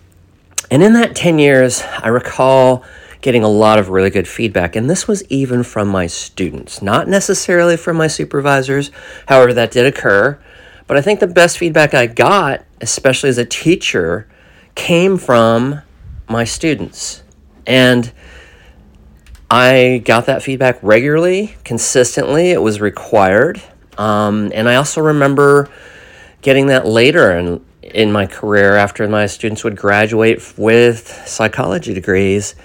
And 0.71 0.83
in 0.83 0.93
that 0.93 1.15
10 1.15 1.39
years, 1.39 1.81
I 1.81 2.07
recall 2.07 2.83
getting 3.21 3.43
a 3.43 3.49
lot 3.49 3.79
of 3.79 3.89
really 3.89 4.09
good 4.09 4.27
feedback. 4.27 4.75
And 4.75 4.89
this 4.89 5.07
was 5.07 5.23
even 5.25 5.63
from 5.63 5.87
my 5.87 6.07
students, 6.07 6.81
not 6.81 7.07
necessarily 7.07 7.77
from 7.77 7.97
my 7.97 8.07
supervisors. 8.07 8.91
However, 9.27 9.53
that 9.53 9.71
did 9.71 9.85
occur. 9.85 10.39
But 10.87 10.97
I 10.97 11.01
think 11.01 11.19
the 11.19 11.27
best 11.27 11.57
feedback 11.57 11.93
I 11.93 12.07
got, 12.07 12.63
especially 12.79 13.29
as 13.29 13.37
a 13.37 13.45
teacher, 13.45 14.27
came 14.75 15.17
from 15.17 15.81
my 16.29 16.43
students. 16.43 17.23
And 17.65 18.11
I 19.49 20.01
got 20.03 20.25
that 20.25 20.43
feedback 20.43 20.77
regularly, 20.81 21.55
consistently. 21.63 22.51
It 22.51 22.61
was 22.61 22.81
required. 22.81 23.61
Um, 23.97 24.51
and 24.53 24.67
I 24.67 24.75
also 24.75 25.01
remember 25.01 25.69
getting 26.41 26.67
that 26.67 26.85
later 26.85 27.31
in, 27.31 27.65
in 27.81 28.11
my 28.11 28.27
career 28.27 28.75
after 28.75 29.07
my 29.07 29.25
students 29.25 29.63
would 29.63 29.77
graduate 29.77 30.57
with 30.57 31.07
psychology 31.25 31.93
degrees 31.93 32.55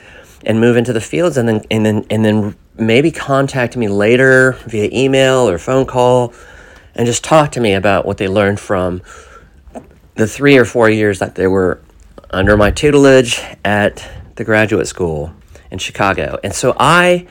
and 0.45 0.61
move 0.61 0.77
into 0.77 0.93
the 0.93 1.01
fields 1.01 1.37
and 1.37 1.49
then, 1.49 1.65
and 1.71 1.87
then, 1.87 2.05
and 2.11 2.25
then 2.25 2.57
maybe 2.77 3.13
contact 3.13 3.77
me 3.77 3.87
later 3.87 4.53
via 4.67 4.91
email 4.93 5.49
or 5.49 5.59
phone 5.59 5.87
call 5.87 6.35
and 6.97 7.07
just 7.07 7.23
talk 7.23 7.53
to 7.53 7.61
me 7.61 7.75
about 7.75 8.05
what 8.05 8.19
they 8.19 8.27
learned 8.27 8.59
from 8.59 9.01
the 10.17 10.27
three 10.27 10.59
or 10.59 10.65
four 10.65 10.91
years 10.91 11.21
that 11.21 11.37
they 11.37 11.47
were 11.47 11.81
under 12.31 12.57
my 12.57 12.73
tutelage 12.73 13.41
at 13.65 14.07
the 14.35 14.45
graduate 14.45 14.89
school 14.89 15.33
in 15.73 15.79
Chicago. 15.79 16.39
And 16.45 16.55
so 16.55 16.77
I 16.79 17.27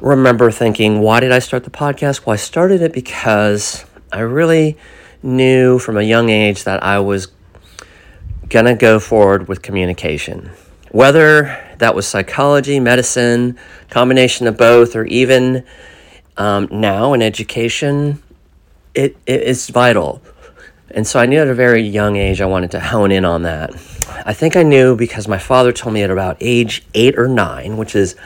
remember 0.00 0.50
thinking, 0.50 1.00
why 1.00 1.20
did 1.20 1.32
I 1.32 1.38
start 1.38 1.64
the 1.64 1.70
podcast? 1.70 2.26
Well, 2.26 2.34
I 2.34 2.36
started 2.36 2.82
it 2.82 2.92
because 2.92 3.86
I 4.12 4.20
really 4.20 4.76
knew 5.22 5.78
from 5.78 5.96
a 5.96 6.02
young 6.02 6.28
age 6.28 6.64
that 6.64 6.82
I 6.82 6.98
was 6.98 7.28
going 8.48 8.66
to 8.66 8.74
go 8.74 8.98
forward 8.98 9.48
with 9.48 9.62
communication. 9.62 10.50
Whether 10.90 11.76
that 11.78 11.94
was 11.94 12.06
psychology, 12.08 12.80
medicine, 12.80 13.56
combination 13.88 14.46
of 14.46 14.56
both, 14.56 14.96
or 14.96 15.04
even 15.04 15.64
um, 16.36 16.68
now 16.70 17.12
in 17.12 17.22
education, 17.22 18.22
it, 18.94 19.16
it 19.26 19.42
is 19.42 19.68
vital. 19.68 20.22
And 20.90 21.06
so 21.06 21.20
I 21.20 21.26
knew 21.26 21.40
at 21.40 21.48
a 21.48 21.54
very 21.54 21.82
young 21.82 22.16
age 22.16 22.40
I 22.40 22.46
wanted 22.46 22.70
to 22.72 22.80
hone 22.80 23.12
in 23.12 23.24
on 23.24 23.42
that. 23.42 23.74
I 24.24 24.32
think 24.32 24.56
I 24.56 24.62
knew 24.62 24.96
because 24.96 25.28
my 25.28 25.38
father 25.38 25.72
told 25.72 25.94
me 25.94 26.02
at 26.02 26.10
about 26.10 26.36
age 26.40 26.84
eight 26.94 27.18
or 27.18 27.28
nine, 27.28 27.76
which 27.76 27.94
is 27.94 28.16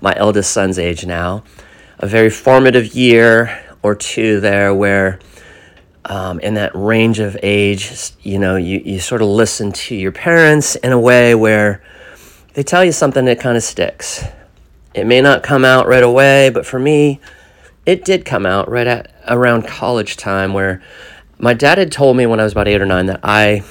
my 0.00 0.14
eldest 0.16 0.52
son's 0.52 0.78
age 0.78 1.06
now, 1.06 1.44
a 1.98 2.06
very 2.06 2.30
formative 2.30 2.94
year 2.94 3.64
or 3.82 3.94
two 3.94 4.40
there 4.40 4.74
where 4.74 5.20
um, 6.04 6.40
in 6.40 6.54
that 6.54 6.72
range 6.74 7.18
of 7.18 7.36
age, 7.42 8.12
you 8.22 8.38
know, 8.38 8.56
you, 8.56 8.80
you 8.84 8.98
sort 8.98 9.22
of 9.22 9.28
listen 9.28 9.72
to 9.72 9.94
your 9.94 10.12
parents 10.12 10.74
in 10.76 10.92
a 10.92 10.98
way 10.98 11.34
where 11.34 11.82
they 12.54 12.62
tell 12.62 12.84
you 12.84 12.92
something 12.92 13.26
that 13.26 13.38
kind 13.38 13.56
of 13.56 13.62
sticks. 13.62 14.24
It 14.94 15.06
may 15.06 15.20
not 15.20 15.42
come 15.42 15.64
out 15.64 15.86
right 15.86 16.02
away, 16.02 16.50
but 16.50 16.66
for 16.66 16.78
me, 16.78 17.20
it 17.86 18.04
did 18.04 18.24
come 18.24 18.46
out 18.46 18.70
right 18.70 18.86
at 18.86 19.14
around 19.28 19.66
college 19.66 20.16
time 20.16 20.52
where 20.52 20.82
my 21.38 21.54
dad 21.54 21.78
had 21.78 21.92
told 21.92 22.16
me 22.16 22.26
when 22.26 22.40
I 22.40 22.44
was 22.44 22.52
about 22.52 22.68
eight 22.68 22.80
or 22.80 22.86
nine 22.86 23.06
that 23.06 23.20
I 23.22 23.62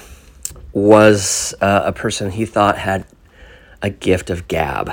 was 0.72 1.54
uh, 1.60 1.82
a 1.84 1.92
person 1.92 2.30
he 2.30 2.46
thought 2.46 2.78
had 2.78 3.06
a 3.82 3.90
gift 3.90 4.30
of 4.30 4.48
gab. 4.48 4.92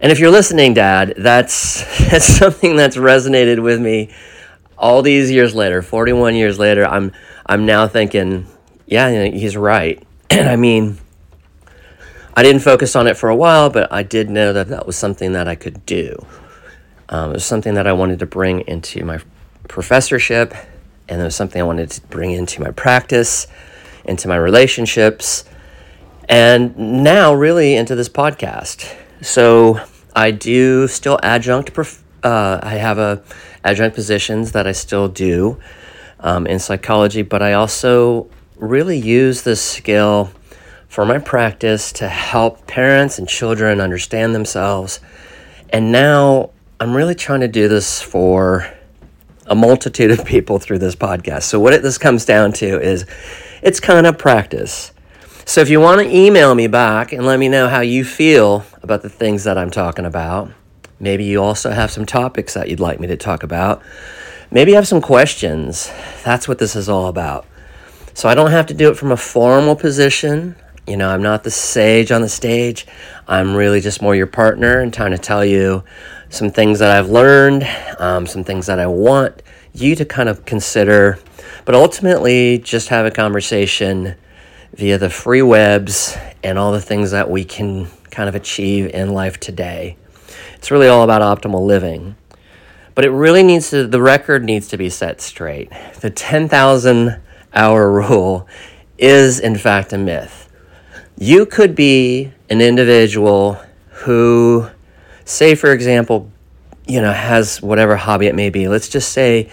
And 0.00 0.10
if 0.10 0.18
you're 0.18 0.30
listening, 0.30 0.74
Dad, 0.74 1.14
that's, 1.16 1.84
that's 2.10 2.26
something 2.26 2.76
that's 2.76 2.96
resonated 2.96 3.62
with 3.62 3.80
me 3.80 4.12
all 4.76 5.02
these 5.02 5.30
years 5.30 5.54
later, 5.54 5.80
41 5.80 6.34
years 6.34 6.58
later. 6.58 6.84
I'm, 6.84 7.12
I'm 7.46 7.66
now 7.66 7.86
thinking, 7.86 8.46
yeah, 8.86 9.24
he's 9.26 9.56
right. 9.56 10.02
And 10.32 10.48
I 10.48 10.56
mean, 10.56 10.96
I 12.34 12.42
didn't 12.42 12.62
focus 12.62 12.96
on 12.96 13.06
it 13.06 13.18
for 13.18 13.28
a 13.28 13.36
while, 13.36 13.68
but 13.68 13.92
I 13.92 14.02
did 14.02 14.30
know 14.30 14.54
that 14.54 14.68
that 14.68 14.86
was 14.86 14.96
something 14.96 15.32
that 15.32 15.46
I 15.46 15.54
could 15.54 15.84
do. 15.84 16.24
Um, 17.10 17.30
it 17.30 17.34
was 17.34 17.44
something 17.44 17.74
that 17.74 17.86
I 17.86 17.92
wanted 17.92 18.18
to 18.20 18.26
bring 18.26 18.62
into 18.62 19.04
my 19.04 19.20
professorship 19.68 20.54
and 21.08 21.20
it 21.20 21.24
was 21.24 21.36
something 21.36 21.60
I 21.60 21.64
wanted 21.64 21.90
to 21.90 22.00
bring 22.08 22.32
into 22.32 22.60
my 22.60 22.70
practice, 22.70 23.46
into 24.04 24.28
my 24.28 24.36
relationships, 24.36 25.44
and 26.28 26.76
now 27.02 27.34
really 27.34 27.74
into 27.74 27.94
this 27.94 28.08
podcast. 28.08 28.94
So 29.20 29.80
I 30.14 30.30
do 30.30 30.88
still 30.88 31.18
adjunct. 31.22 31.76
Uh, 32.22 32.60
I 32.62 32.74
have 32.74 32.98
a 32.98 33.22
adjunct 33.64 33.94
positions 33.94 34.52
that 34.52 34.66
I 34.66 34.72
still 34.72 35.08
do 35.08 35.58
um, 36.20 36.46
in 36.46 36.58
psychology, 36.58 37.22
but 37.22 37.42
I 37.42 37.54
also 37.54 38.30
really 38.56 38.98
use 38.98 39.42
this 39.42 39.60
skill 39.60 40.30
for 40.88 41.04
my 41.04 41.18
practice 41.18 41.92
to 41.92 42.08
help 42.08 42.66
parents 42.66 43.18
and 43.18 43.28
children 43.28 43.80
understand 43.80 44.34
themselves. 44.34 45.00
And 45.70 45.90
now 45.90 46.50
I'm 46.78 46.94
really 46.94 47.14
trying 47.14 47.40
to 47.40 47.48
do 47.48 47.66
this 47.66 48.02
for 48.02 48.70
a 49.46 49.54
multitude 49.54 50.10
of 50.10 50.24
people 50.24 50.58
through 50.58 50.78
this 50.78 50.94
podcast. 50.94 51.44
So, 51.44 51.58
what 51.60 51.72
it, 51.72 51.82
this 51.82 51.98
comes 51.98 52.24
down 52.24 52.52
to 52.54 52.80
is 52.80 53.06
it's 53.62 53.80
kind 53.80 54.06
of 54.06 54.18
practice. 54.18 54.92
So, 55.44 55.60
if 55.60 55.68
you 55.68 55.80
want 55.80 56.00
to 56.00 56.08
email 56.08 56.54
me 56.54 56.66
back 56.66 57.12
and 57.12 57.26
let 57.26 57.38
me 57.38 57.48
know 57.48 57.68
how 57.68 57.80
you 57.80 58.04
feel 58.04 58.64
about 58.82 59.02
the 59.02 59.08
things 59.08 59.44
that 59.44 59.58
I'm 59.58 59.70
talking 59.70 60.04
about, 60.04 60.50
maybe 61.00 61.24
you 61.24 61.42
also 61.42 61.70
have 61.70 61.90
some 61.90 62.06
topics 62.06 62.54
that 62.54 62.68
you'd 62.68 62.80
like 62.80 63.00
me 63.00 63.06
to 63.08 63.16
talk 63.16 63.42
about, 63.42 63.82
maybe 64.50 64.70
you 64.70 64.76
have 64.76 64.88
some 64.88 65.00
questions. 65.00 65.90
That's 66.24 66.46
what 66.46 66.58
this 66.58 66.76
is 66.76 66.88
all 66.88 67.08
about. 67.08 67.46
So, 68.14 68.28
I 68.28 68.34
don't 68.34 68.52
have 68.52 68.66
to 68.66 68.74
do 68.74 68.90
it 68.90 68.96
from 68.96 69.10
a 69.10 69.16
formal 69.16 69.74
position. 69.74 70.56
You 70.86 70.96
know, 70.96 71.10
I'm 71.10 71.22
not 71.22 71.44
the 71.44 71.50
sage 71.50 72.10
on 72.10 72.22
the 72.22 72.28
stage. 72.28 72.86
I'm 73.28 73.54
really 73.54 73.80
just 73.80 74.02
more 74.02 74.16
your 74.16 74.26
partner 74.26 74.80
and 74.80 74.92
trying 74.92 75.12
to 75.12 75.18
tell 75.18 75.44
you 75.44 75.84
some 76.28 76.50
things 76.50 76.80
that 76.80 76.90
I've 76.90 77.08
learned, 77.08 77.68
um, 78.00 78.26
some 78.26 78.42
things 78.42 78.66
that 78.66 78.80
I 78.80 78.88
want 78.88 79.42
you 79.72 79.94
to 79.94 80.04
kind 80.04 80.28
of 80.28 80.44
consider, 80.44 81.20
but 81.64 81.76
ultimately 81.76 82.58
just 82.58 82.88
have 82.88 83.06
a 83.06 83.12
conversation 83.12 84.16
via 84.74 84.98
the 84.98 85.08
free 85.08 85.42
webs 85.42 86.16
and 86.42 86.58
all 86.58 86.72
the 86.72 86.80
things 86.80 87.12
that 87.12 87.30
we 87.30 87.44
can 87.44 87.86
kind 88.10 88.28
of 88.28 88.34
achieve 88.34 88.90
in 88.92 89.12
life 89.12 89.38
today. 89.38 89.96
It's 90.56 90.70
really 90.70 90.88
all 90.88 91.04
about 91.04 91.22
optimal 91.22 91.64
living. 91.64 92.16
But 92.94 93.04
it 93.04 93.10
really 93.10 93.42
needs 93.42 93.70
to, 93.70 93.86
the 93.86 94.02
record 94.02 94.44
needs 94.44 94.68
to 94.68 94.76
be 94.76 94.90
set 94.90 95.20
straight. 95.20 95.70
The 96.00 96.10
10,000 96.10 97.20
hour 97.54 97.90
rule 97.90 98.48
is, 98.98 99.38
in 99.38 99.56
fact, 99.56 99.92
a 99.92 99.98
myth. 99.98 100.41
You 101.18 101.46
could 101.46 101.74
be 101.74 102.32
an 102.48 102.60
individual 102.60 103.60
who 103.90 104.68
say, 105.24 105.54
for 105.54 105.72
example, 105.72 106.30
you 106.86 107.00
know, 107.00 107.12
has 107.12 107.62
whatever 107.62 107.96
hobby 107.96 108.26
it 108.26 108.34
may 108.34 108.50
be. 108.50 108.68
Let's 108.68 108.88
just 108.88 109.12
say 109.12 109.48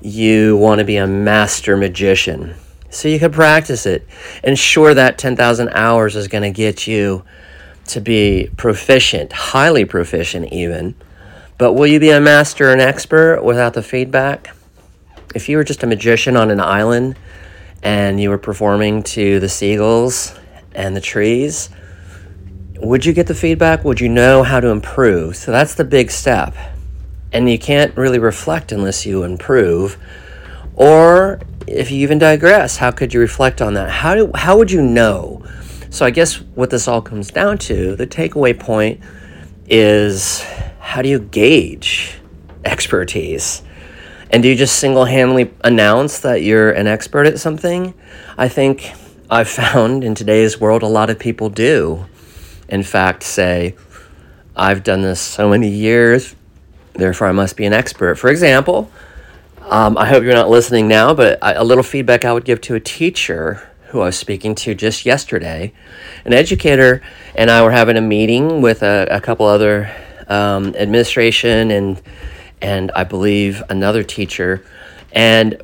you 0.00 0.56
want 0.56 0.80
to 0.80 0.84
be 0.84 0.96
a 0.96 1.06
master 1.06 1.76
magician. 1.76 2.54
So 2.90 3.08
you 3.08 3.18
could 3.18 3.32
practice 3.32 3.86
it. 3.86 4.06
And 4.42 4.58
sure, 4.58 4.92
that 4.94 5.16
10,000 5.16 5.68
hours 5.70 6.16
is 6.16 6.28
going 6.28 6.42
to 6.42 6.50
get 6.50 6.86
you 6.86 7.24
to 7.86 8.00
be 8.00 8.50
proficient, 8.56 9.32
highly 9.32 9.84
proficient 9.84 10.52
even. 10.52 10.94
But 11.56 11.74
will 11.74 11.86
you 11.86 12.00
be 12.00 12.10
a 12.10 12.20
master 12.20 12.70
and 12.70 12.80
expert 12.80 13.42
without 13.42 13.74
the 13.74 13.82
feedback? 13.82 14.54
If 15.34 15.48
you 15.48 15.56
were 15.56 15.64
just 15.64 15.82
a 15.82 15.86
magician 15.86 16.36
on 16.36 16.50
an 16.50 16.60
island 16.60 17.16
and 17.82 18.20
you 18.20 18.28
were 18.30 18.38
performing 18.38 19.02
to 19.04 19.40
the 19.40 19.48
seagulls 19.48 20.38
and 20.74 20.96
the 20.96 21.00
trees, 21.00 21.70
would 22.76 23.04
you 23.06 23.12
get 23.12 23.26
the 23.26 23.34
feedback? 23.34 23.84
Would 23.84 24.00
you 24.00 24.08
know 24.08 24.42
how 24.42 24.60
to 24.60 24.68
improve? 24.68 25.36
So 25.36 25.52
that's 25.52 25.74
the 25.74 25.84
big 25.84 26.10
step. 26.10 26.54
And 27.32 27.48
you 27.48 27.58
can't 27.58 27.96
really 27.96 28.18
reflect 28.18 28.72
unless 28.72 29.06
you 29.06 29.22
improve. 29.22 29.96
Or 30.74 31.40
if 31.66 31.90
you 31.90 31.98
even 31.98 32.18
digress, 32.18 32.76
how 32.76 32.90
could 32.90 33.14
you 33.14 33.20
reflect 33.20 33.62
on 33.62 33.74
that? 33.74 33.90
How, 33.90 34.14
do, 34.14 34.30
how 34.34 34.58
would 34.58 34.70
you 34.70 34.82
know? 34.82 35.44
So 35.90 36.04
I 36.04 36.10
guess 36.10 36.40
what 36.40 36.70
this 36.70 36.88
all 36.88 37.02
comes 37.02 37.30
down 37.30 37.58
to, 37.58 37.94
the 37.96 38.06
takeaway 38.06 38.58
point 38.58 39.00
is 39.66 40.42
how 40.80 41.02
do 41.02 41.08
you 41.08 41.20
gauge 41.20 42.18
expertise? 42.64 43.62
And 44.30 44.42
do 44.42 44.48
you 44.48 44.56
just 44.56 44.78
single 44.78 45.04
handedly 45.04 45.52
announce 45.62 46.20
that 46.20 46.42
you're 46.42 46.70
an 46.70 46.86
expert 46.86 47.26
at 47.26 47.38
something? 47.38 47.94
I 48.38 48.48
think 48.48 48.92
I've 49.32 49.48
found 49.48 50.04
in 50.04 50.14
today's 50.14 50.60
world 50.60 50.82
a 50.82 50.86
lot 50.86 51.08
of 51.08 51.18
people 51.18 51.48
do, 51.48 52.04
in 52.68 52.82
fact, 52.82 53.22
say, 53.22 53.74
I've 54.54 54.82
done 54.82 55.00
this 55.00 55.22
so 55.22 55.48
many 55.48 55.68
years, 55.68 56.36
therefore 56.92 57.28
I 57.28 57.32
must 57.32 57.56
be 57.56 57.64
an 57.64 57.72
expert. 57.72 58.16
For 58.16 58.28
example, 58.28 58.90
um, 59.62 59.96
I 59.96 60.04
hope 60.04 60.22
you're 60.22 60.34
not 60.34 60.50
listening 60.50 60.86
now, 60.86 61.14
but 61.14 61.38
I, 61.42 61.54
a 61.54 61.64
little 61.64 61.82
feedback 61.82 62.26
I 62.26 62.32
would 62.34 62.44
give 62.44 62.60
to 62.60 62.74
a 62.74 62.80
teacher 62.80 63.66
who 63.86 64.02
I 64.02 64.04
was 64.04 64.18
speaking 64.18 64.54
to 64.56 64.74
just 64.74 65.06
yesterday. 65.06 65.72
An 66.26 66.34
educator 66.34 67.00
and 67.34 67.50
I 67.50 67.62
were 67.62 67.70
having 67.70 67.96
a 67.96 68.02
meeting 68.02 68.60
with 68.60 68.82
a, 68.82 69.08
a 69.10 69.22
couple 69.22 69.46
other 69.46 69.90
um, 70.28 70.76
administration 70.76 71.70
and 71.70 72.02
and 72.60 72.92
I 72.94 73.04
believe 73.04 73.62
another 73.70 74.04
teacher. 74.04 74.62
And 75.10 75.56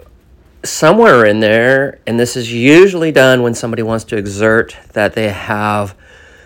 somewhere 0.64 1.24
in 1.24 1.40
there, 1.40 2.00
and 2.06 2.18
this 2.18 2.36
is 2.36 2.52
usually 2.52 3.12
done 3.12 3.42
when 3.42 3.54
somebody 3.54 3.82
wants 3.82 4.04
to 4.04 4.16
exert 4.16 4.76
that 4.92 5.14
they 5.14 5.30
have 5.30 5.96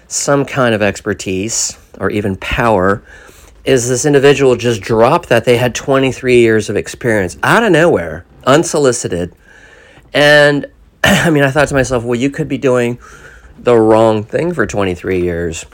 some 0.07 0.45
kind 0.45 0.75
of 0.75 0.83
expertise 0.83 1.78
or 1.99 2.11
even 2.11 2.37
power, 2.37 3.02
is 3.64 3.88
this 3.88 4.04
individual 4.04 4.57
just 4.57 4.81
dropped 4.81 5.28
that 5.28 5.45
they 5.45 5.57
had 5.57 5.75
23 5.75 6.38
years 6.38 6.69
of 6.69 6.76
experience 6.76 7.38
out 7.42 7.62
of 7.62 7.73
nowhere, 7.73 8.26
unsolicited. 8.45 9.35
And 10.12 10.66
I 11.04 11.31
mean, 11.31 11.45
I 11.45 11.50
thought 11.50 11.69
to 11.69 11.75
myself, 11.75 12.04
well, 12.04 12.19
you 12.19 12.31
could 12.31 12.49
be 12.49 12.59
doing 12.59 12.99
the 13.59 13.76
wrong 13.76 14.25
thing 14.25 14.52
for 14.52 14.66
23 14.66 15.23
years. 15.23 15.64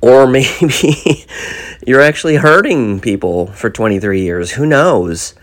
Or 0.00 0.26
maybe 0.30 1.26
you're 1.86 2.00
actually 2.00 2.36
hurting 2.36 3.00
people 3.00 3.48
for 3.48 3.70
23 3.70 4.22
years. 4.22 4.52
Who 4.52 4.66
knows? 4.66 5.34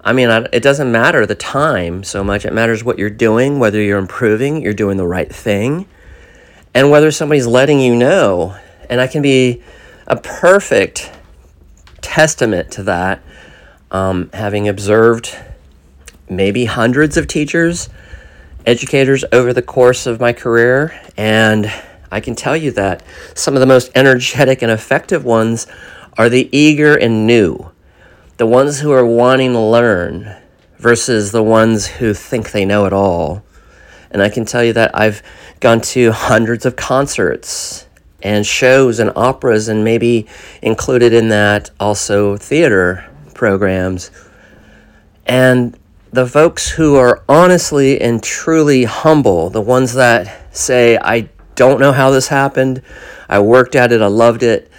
I 0.00 0.12
mean, 0.12 0.30
it 0.52 0.62
doesn't 0.62 0.90
matter 0.90 1.26
the 1.26 1.34
time 1.34 2.04
so 2.04 2.22
much. 2.22 2.44
It 2.44 2.52
matters 2.52 2.84
what 2.84 2.98
you're 2.98 3.10
doing, 3.10 3.58
whether 3.58 3.80
you're 3.80 3.98
improving, 3.98 4.62
you're 4.62 4.72
doing 4.72 4.96
the 4.96 5.06
right 5.06 5.32
thing, 5.32 5.86
and 6.74 6.90
whether 6.90 7.10
somebody's 7.10 7.46
letting 7.46 7.80
you 7.80 7.94
know. 7.96 8.56
And 8.88 9.00
I 9.00 9.06
can 9.06 9.22
be 9.22 9.62
a 10.06 10.16
perfect 10.16 11.10
testament 12.00 12.70
to 12.72 12.82
that, 12.84 13.22
um, 13.90 14.30
having 14.32 14.68
observed 14.68 15.36
maybe 16.28 16.64
hundreds 16.64 17.16
of 17.16 17.26
teachers, 17.26 17.88
educators 18.66 19.24
over 19.32 19.52
the 19.52 19.62
course 19.62 20.06
of 20.06 20.20
my 20.20 20.32
career, 20.32 20.98
and 21.16 21.72
I 22.10 22.20
can 22.20 22.34
tell 22.34 22.56
you 22.56 22.70
that 22.72 23.02
some 23.34 23.54
of 23.54 23.60
the 23.60 23.66
most 23.66 23.90
energetic 23.94 24.62
and 24.62 24.70
effective 24.70 25.24
ones 25.24 25.66
are 26.16 26.28
the 26.28 26.48
eager 26.56 26.96
and 26.96 27.26
new, 27.26 27.70
the 28.38 28.46
ones 28.46 28.78
who 28.80 28.92
are 28.92 29.04
wanting 29.04 29.52
to 29.52 29.60
learn 29.60 30.34
versus 30.78 31.32
the 31.32 31.42
ones 31.42 31.86
who 31.86 32.14
think 32.14 32.52
they 32.52 32.64
know 32.64 32.86
it 32.86 32.92
all. 32.92 33.42
And 34.10 34.22
I 34.22 34.28
can 34.28 34.44
tell 34.44 34.62
you 34.64 34.72
that 34.74 34.92
I've 34.94 35.22
gone 35.60 35.80
to 35.80 36.12
hundreds 36.12 36.64
of 36.64 36.76
concerts 36.76 37.86
and 38.22 38.46
shows 38.46 38.98
and 39.00 39.12
operas, 39.14 39.68
and 39.68 39.84
maybe 39.84 40.26
included 40.62 41.12
in 41.12 41.28
that 41.28 41.70
also 41.78 42.36
theater 42.36 43.08
programs. 43.34 44.10
And 45.26 45.76
the 46.12 46.26
folks 46.26 46.70
who 46.70 46.96
are 46.96 47.22
honestly 47.28 48.00
and 48.00 48.22
truly 48.22 48.84
humble, 48.84 49.50
the 49.50 49.60
ones 49.60 49.94
that 49.94 50.56
say, 50.56 50.96
I 50.96 51.28
don't 51.54 51.80
know 51.80 51.92
how 51.92 52.10
this 52.10 52.28
happened. 52.28 52.82
I 53.28 53.40
worked 53.40 53.74
at 53.74 53.92
it. 53.92 54.00
I 54.00 54.06
loved 54.06 54.42
it. 54.42 54.70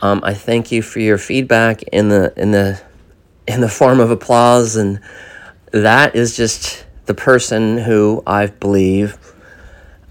Um, 0.00 0.20
I 0.24 0.34
thank 0.34 0.72
you 0.72 0.82
for 0.82 0.98
your 0.98 1.18
feedback 1.18 1.82
in 1.84 2.08
the 2.08 2.32
in 2.36 2.50
the 2.50 2.82
in 3.46 3.60
the 3.60 3.68
form 3.68 4.00
of 4.00 4.10
applause, 4.10 4.76
and 4.76 5.00
that 5.70 6.14
is 6.14 6.36
just 6.36 6.84
the 7.06 7.14
person 7.14 7.78
who 7.78 8.22
I 8.26 8.46
believe 8.46 9.18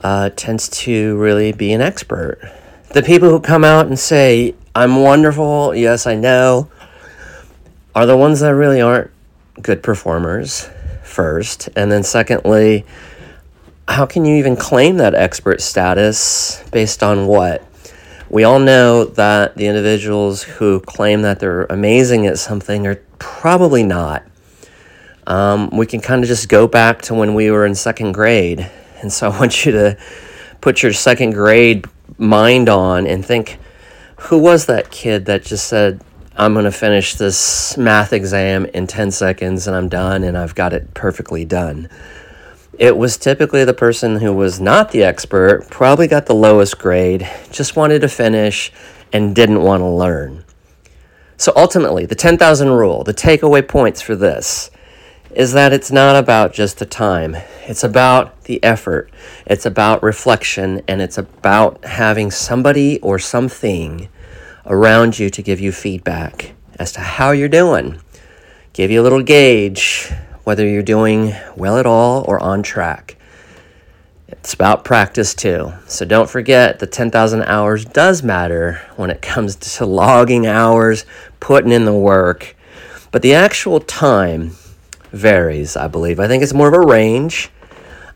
uh, 0.01 0.31
tends 0.31 0.67
to 0.69 1.17
really 1.17 1.51
be 1.51 1.73
an 1.73 1.81
expert. 1.81 2.39
The 2.93 3.03
people 3.03 3.29
who 3.29 3.39
come 3.39 3.63
out 3.63 3.87
and 3.87 3.97
say, 3.97 4.55
"I'm 4.75 4.97
wonderful," 4.97 5.75
yes, 5.75 6.07
I 6.07 6.15
know, 6.15 6.69
are 7.95 8.05
the 8.05 8.17
ones 8.17 8.39
that 8.41 8.55
really 8.55 8.81
aren't 8.81 9.11
good 9.61 9.83
performers 9.83 10.69
first, 11.03 11.69
and 11.75 11.91
then 11.91 12.03
secondly 12.03 12.85
how 13.91 14.05
can 14.05 14.25
you 14.25 14.35
even 14.37 14.55
claim 14.55 14.97
that 14.97 15.13
expert 15.13 15.61
status 15.61 16.63
based 16.71 17.03
on 17.03 17.27
what? 17.27 17.65
We 18.29 18.45
all 18.45 18.59
know 18.59 19.03
that 19.03 19.57
the 19.57 19.67
individuals 19.67 20.43
who 20.43 20.79
claim 20.79 21.23
that 21.23 21.39
they're 21.39 21.65
amazing 21.65 22.25
at 22.25 22.39
something 22.39 22.87
are 22.87 23.01
probably 23.21 23.83
not. 23.83 24.23
Um, 25.27 25.69
we 25.69 25.85
can 25.85 26.01
kind 26.01 26.23
of 26.23 26.27
just 26.27 26.49
go 26.49 26.67
back 26.67 27.03
to 27.03 27.13
when 27.13 27.35
we 27.35 27.51
were 27.51 27.67
in 27.67 27.75
second 27.75 28.13
grade. 28.13 28.67
And 28.99 29.13
so 29.13 29.29
I 29.29 29.39
want 29.39 29.63
you 29.63 29.71
to 29.73 29.97
put 30.59 30.81
your 30.81 30.91
second 30.91 31.31
grade 31.31 31.85
mind 32.17 32.67
on 32.67 33.05
and 33.05 33.23
think 33.23 33.59
who 34.17 34.39
was 34.39 34.65
that 34.65 34.89
kid 34.89 35.25
that 35.25 35.43
just 35.43 35.67
said, 35.67 36.01
I'm 36.35 36.53
going 36.53 36.65
to 36.65 36.71
finish 36.71 37.13
this 37.13 37.77
math 37.77 38.11
exam 38.11 38.65
in 38.65 38.87
10 38.87 39.11
seconds 39.11 39.67
and 39.67 39.75
I'm 39.75 39.87
done 39.87 40.23
and 40.23 40.35
I've 40.35 40.55
got 40.55 40.73
it 40.73 40.95
perfectly 40.95 41.45
done? 41.45 41.89
It 42.79 42.97
was 42.97 43.17
typically 43.17 43.63
the 43.65 43.73
person 43.73 44.17
who 44.17 44.33
was 44.33 44.59
not 44.59 44.91
the 44.91 45.03
expert, 45.03 45.67
probably 45.69 46.07
got 46.07 46.25
the 46.25 46.33
lowest 46.33 46.79
grade, 46.79 47.29
just 47.51 47.75
wanted 47.75 48.01
to 48.01 48.09
finish, 48.09 48.71
and 49.13 49.35
didn't 49.35 49.61
want 49.61 49.81
to 49.81 49.87
learn. 49.87 50.40
So 51.41 51.51
ultimately, 51.55 52.05
the 52.05 52.13
10,000 52.13 52.69
rule, 52.69 53.03
the 53.03 53.15
takeaway 53.15 53.67
points 53.67 53.99
for 53.99 54.15
this, 54.15 54.69
is 55.31 55.53
that 55.53 55.73
it's 55.73 55.91
not 55.91 56.15
about 56.15 56.53
just 56.53 56.77
the 56.77 56.85
time. 56.85 57.35
It's 57.63 57.83
about 57.83 58.43
the 58.43 58.63
effort. 58.63 59.09
It's 59.47 59.65
about 59.65 60.03
reflection, 60.03 60.83
and 60.87 61.01
it's 61.01 61.17
about 61.17 61.83
having 61.83 62.29
somebody 62.29 62.99
or 62.99 63.17
something 63.17 64.07
around 64.67 65.17
you 65.17 65.31
to 65.31 65.41
give 65.41 65.59
you 65.59 65.71
feedback 65.71 66.53
as 66.77 66.91
to 66.91 66.99
how 66.99 67.31
you're 67.31 67.49
doing. 67.49 67.99
Give 68.73 68.91
you 68.91 69.01
a 69.01 69.03
little 69.03 69.23
gauge 69.23 70.11
whether 70.43 70.67
you're 70.67 70.83
doing 70.83 71.33
well 71.55 71.77
at 71.77 71.87
all 71.87 72.23
or 72.27 72.39
on 72.39 72.61
track. 72.61 73.17
It's 74.31 74.53
about 74.53 74.83
practice 74.83 75.33
too. 75.33 75.73
So 75.87 76.05
don't 76.05 76.29
forget 76.29 76.79
the 76.79 76.87
10,000 76.87 77.43
hours 77.43 77.85
does 77.85 78.23
matter 78.23 78.81
when 78.95 79.09
it 79.09 79.21
comes 79.21 79.55
to 79.77 79.85
logging 79.85 80.47
hours, 80.47 81.05
putting 81.39 81.71
in 81.71 81.85
the 81.85 81.93
work. 81.93 82.55
But 83.11 83.21
the 83.21 83.33
actual 83.33 83.79
time 83.79 84.51
varies, 85.11 85.75
I 85.75 85.87
believe. 85.87 86.19
I 86.19 86.27
think 86.27 86.43
it's 86.43 86.53
more 86.53 86.67
of 86.67 86.73
a 86.73 86.79
range. 86.79 87.49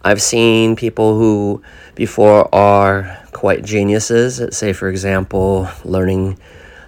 I've 0.04 0.22
seen 0.22 0.76
people 0.76 1.18
who 1.18 1.62
before 1.96 2.54
are 2.54 3.18
quite 3.34 3.66
geniuses, 3.66 4.42
say, 4.56 4.72
for 4.72 4.88
example, 4.88 5.68
learning 5.84 6.38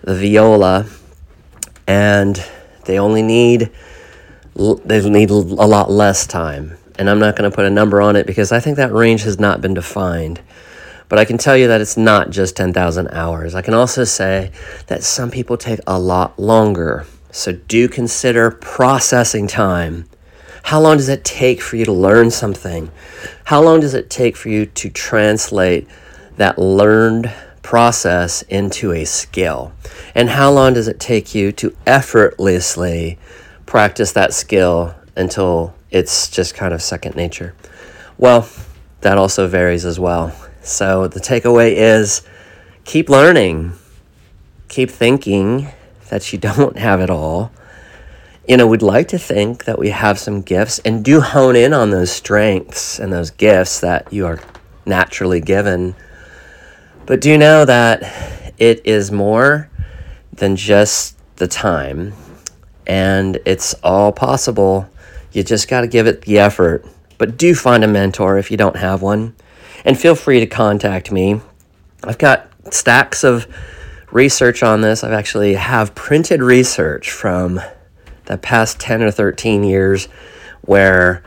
the 0.03 0.15
viola, 0.15 0.85
and 1.87 2.43
they 2.85 2.99
only 2.99 3.23
need 3.23 3.71
they 4.55 5.07
need 5.09 5.29
a 5.29 5.33
lot 5.35 5.91
less 5.91 6.25
time. 6.25 6.76
And 6.97 7.10
I'm 7.10 7.19
not 7.19 7.36
going 7.36 7.49
to 7.49 7.55
put 7.55 7.65
a 7.65 7.69
number 7.69 8.01
on 8.01 8.15
it 8.15 8.25
because 8.25 8.51
I 8.51 8.60
think 8.60 8.77
that 8.77 8.91
range 8.91 9.23
has 9.23 9.39
not 9.39 9.62
been 9.62 9.73
defined. 9.73 10.41
But 11.10 11.19
I 11.19 11.25
can 11.25 11.38
tell 11.38 11.55
you 11.55 11.67
that 11.67 11.79
it's 11.79 11.95
not 11.95 12.31
just 12.31 12.57
10,000 12.57 13.07
hours. 13.10 13.55
I 13.55 13.62
can 13.62 13.73
also 13.73 14.03
say 14.03 14.51
that 14.88 15.03
some 15.03 15.31
people 15.31 15.57
take 15.57 15.79
a 15.88 15.99
lot 15.99 16.38
longer. 16.38 17.05
So 17.31 17.53
do 17.53 17.88
consider 17.88 18.51
processing 18.51 19.47
time. 19.47 20.05
How 20.63 20.81
long 20.81 20.97
does 20.97 21.07
it 21.07 21.23
take 21.23 21.62
for 21.62 21.77
you 21.77 21.86
to 21.86 21.93
learn 21.93 22.29
something? 22.29 22.91
How 23.45 23.62
long 23.62 23.79
does 23.79 23.93
it 23.93 24.10
take 24.10 24.36
for 24.36 24.49
you 24.49 24.65
to 24.65 24.89
translate 24.89 25.88
that 26.36 26.60
learned 26.60 27.31
process 27.62 28.41
into 28.43 28.91
a 28.91 29.05
skill? 29.05 29.71
And 30.13 30.29
how 30.29 30.51
long 30.51 30.73
does 30.73 30.89
it 30.89 30.99
take 30.99 31.33
you 31.33 31.53
to 31.53 31.73
effortlessly 31.86 33.17
practice 33.65 34.12
that 34.12 34.33
skill 34.33 34.93
until 35.15 35.73
it's 35.91 36.30
just 36.30 36.56
kind 36.56 36.73
of 36.73 36.82
second 36.82 37.15
nature. 37.15 37.56
Well, 38.17 38.50
that 39.02 39.17
also 39.17 39.47
varies 39.47 39.86
as 39.86 40.00
well. 40.00 40.34
So 40.62 41.08
the 41.08 41.19
takeaway 41.19 41.73
is 41.73 42.23
keep 42.84 43.10
learning, 43.10 43.73
keep 44.67 44.89
thinking 44.89 45.69
that 46.10 46.32
you 46.34 46.39
don't 46.56 46.78
have 46.78 47.00
it 47.00 47.10
all. 47.10 47.52
You 48.47 48.56
know, 48.56 48.67
we'd 48.67 48.82
like 48.82 49.10
to 49.10 49.19
think 49.19 49.65
that 49.65 49.78
we 49.78 49.89
have 49.89 50.17
some 50.17 50.41
gifts 50.41 50.80
and 50.80 51.04
do 51.04 51.19
hone 51.19 51.58
in 51.58 51.73
on 51.73 51.89
those 51.89 52.12
strengths 52.12 52.97
and 52.97 53.12
those 53.12 53.30
gifts 53.30 53.82
that 53.82 54.12
you 54.12 54.26
are 54.26 54.39
naturally 54.86 55.41
given. 55.41 55.95
But 57.06 57.19
do 57.19 57.38
know 57.38 57.65
that 57.65 58.54
it 58.58 58.82
is 58.86 59.12
more 59.12 59.69
than 60.34 60.56
just 60.56 61.17
the 61.38 61.47
time, 61.47 62.13
and 62.86 63.39
it's 63.45 63.73
all 63.84 64.12
possible. 64.12 64.89
You 65.38 65.43
just 65.43 65.67
got 65.67 65.82
to 65.82 65.88
give 65.88 66.08
it 66.08 66.23
the 66.23 66.39
effort. 66.39 66.84
But 67.19 67.38
do 67.38 67.54
find 67.54 67.84
a 67.84 67.88
mentor 67.88 68.39
if 68.39 68.50
you 68.50 68.58
don't 68.58 68.76
have 68.76 69.04
one, 69.04 69.36
and 69.86 69.95
feel 69.95 70.15
free 70.15 70.39
to 70.39 70.47
contact 70.47 71.12
me. 71.12 71.41
I've 72.04 72.17
got 72.17 72.50
stacks 72.71 73.23
of 73.23 73.45
research 74.10 74.63
on 74.63 74.82
this. 74.82 75.04
I've 75.04 75.13
actually 75.13 75.54
have 75.54 75.93
printed 75.93 76.41
research 76.41 77.12
from 77.12 77.62
the 78.26 78.39
past 78.39 78.80
10 78.80 79.04
or 79.04 79.12
13 79.12 79.63
years 79.63 80.08
where 80.62 81.21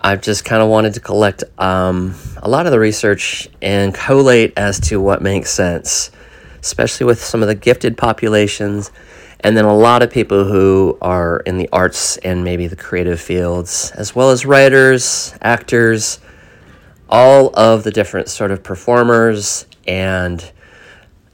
I've 0.00 0.22
just 0.22 0.46
kind 0.46 0.62
of 0.62 0.70
wanted 0.70 0.94
to 0.94 1.00
collect 1.00 1.44
um, 1.58 2.14
a 2.38 2.48
lot 2.48 2.64
of 2.64 2.72
the 2.72 2.80
research 2.80 3.50
and 3.60 3.92
collate 3.92 4.54
as 4.56 4.80
to 4.88 4.98
what 4.98 5.20
makes 5.20 5.50
sense, 5.50 6.10
especially 6.62 7.04
with 7.04 7.22
some 7.22 7.42
of 7.42 7.48
the 7.48 7.54
gifted 7.54 7.98
populations, 7.98 8.90
and 9.44 9.56
then 9.56 9.64
a 9.64 9.76
lot 9.76 10.02
of 10.02 10.10
people 10.10 10.44
who 10.44 10.96
are 11.02 11.38
in 11.40 11.58
the 11.58 11.68
arts 11.72 12.16
and 12.18 12.44
maybe 12.44 12.66
the 12.68 12.76
creative 12.76 13.20
fields, 13.20 13.90
as 13.92 14.14
well 14.14 14.30
as 14.30 14.46
writers, 14.46 15.34
actors, 15.42 16.20
all 17.08 17.50
of 17.58 17.82
the 17.84 17.90
different 17.90 18.28
sort 18.28 18.50
of 18.50 18.62
performers, 18.62 19.66
and 19.86 20.52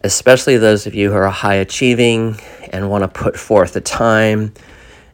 especially 0.02 0.56
those 0.56 0.86
of 0.86 0.94
you 0.94 1.10
who 1.10 1.16
are 1.16 1.28
high 1.28 1.56
achieving 1.56 2.38
and 2.72 2.90
want 2.90 3.02
to 3.02 3.08
put 3.08 3.36
forth 3.36 3.74
the 3.74 3.80
time 3.80 4.52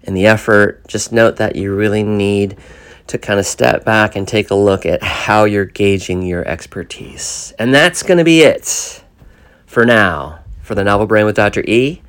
and 0.05 0.17
the 0.17 0.27
effort. 0.27 0.87
Just 0.87 1.13
note 1.13 1.37
that 1.37 1.57
you 1.57 1.75
really 1.75 2.03
need 2.03 2.57
to 3.07 3.19
kind 3.19 3.39
of 3.39 3.47
step 3.47 3.85
back 3.85 4.17
and 4.17 4.27
take 4.27 4.51
a 4.51 4.55
look 4.55 4.87
at 4.87 5.03
how 5.03 5.45
you're 5.45 5.65
gauging 5.65 6.23
your 6.23 6.47
expertise. 6.47 7.53
And 7.59 7.75
that's 7.75 8.03
going 8.03 8.19
to 8.19 8.25
be 8.25 8.43
it 8.43 9.05
for 9.67 9.85
now 9.85 10.41
for 10.63 10.75
the 10.75 10.85
Novel 10.85 11.07
Brain 11.07 11.27
with 11.27 11.37
Dr. 11.37 11.63
E. 11.67 12.01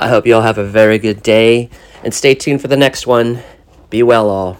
I 0.00 0.06
hope 0.06 0.26
you 0.26 0.36
all 0.36 0.42
have 0.42 0.58
a 0.58 0.64
very 0.64 1.00
good 1.00 1.24
day 1.24 1.70
and 2.04 2.14
stay 2.14 2.32
tuned 2.32 2.60
for 2.60 2.68
the 2.68 2.76
next 2.76 3.04
one. 3.04 3.42
Be 3.90 4.04
well, 4.04 4.30
all. 4.30 4.58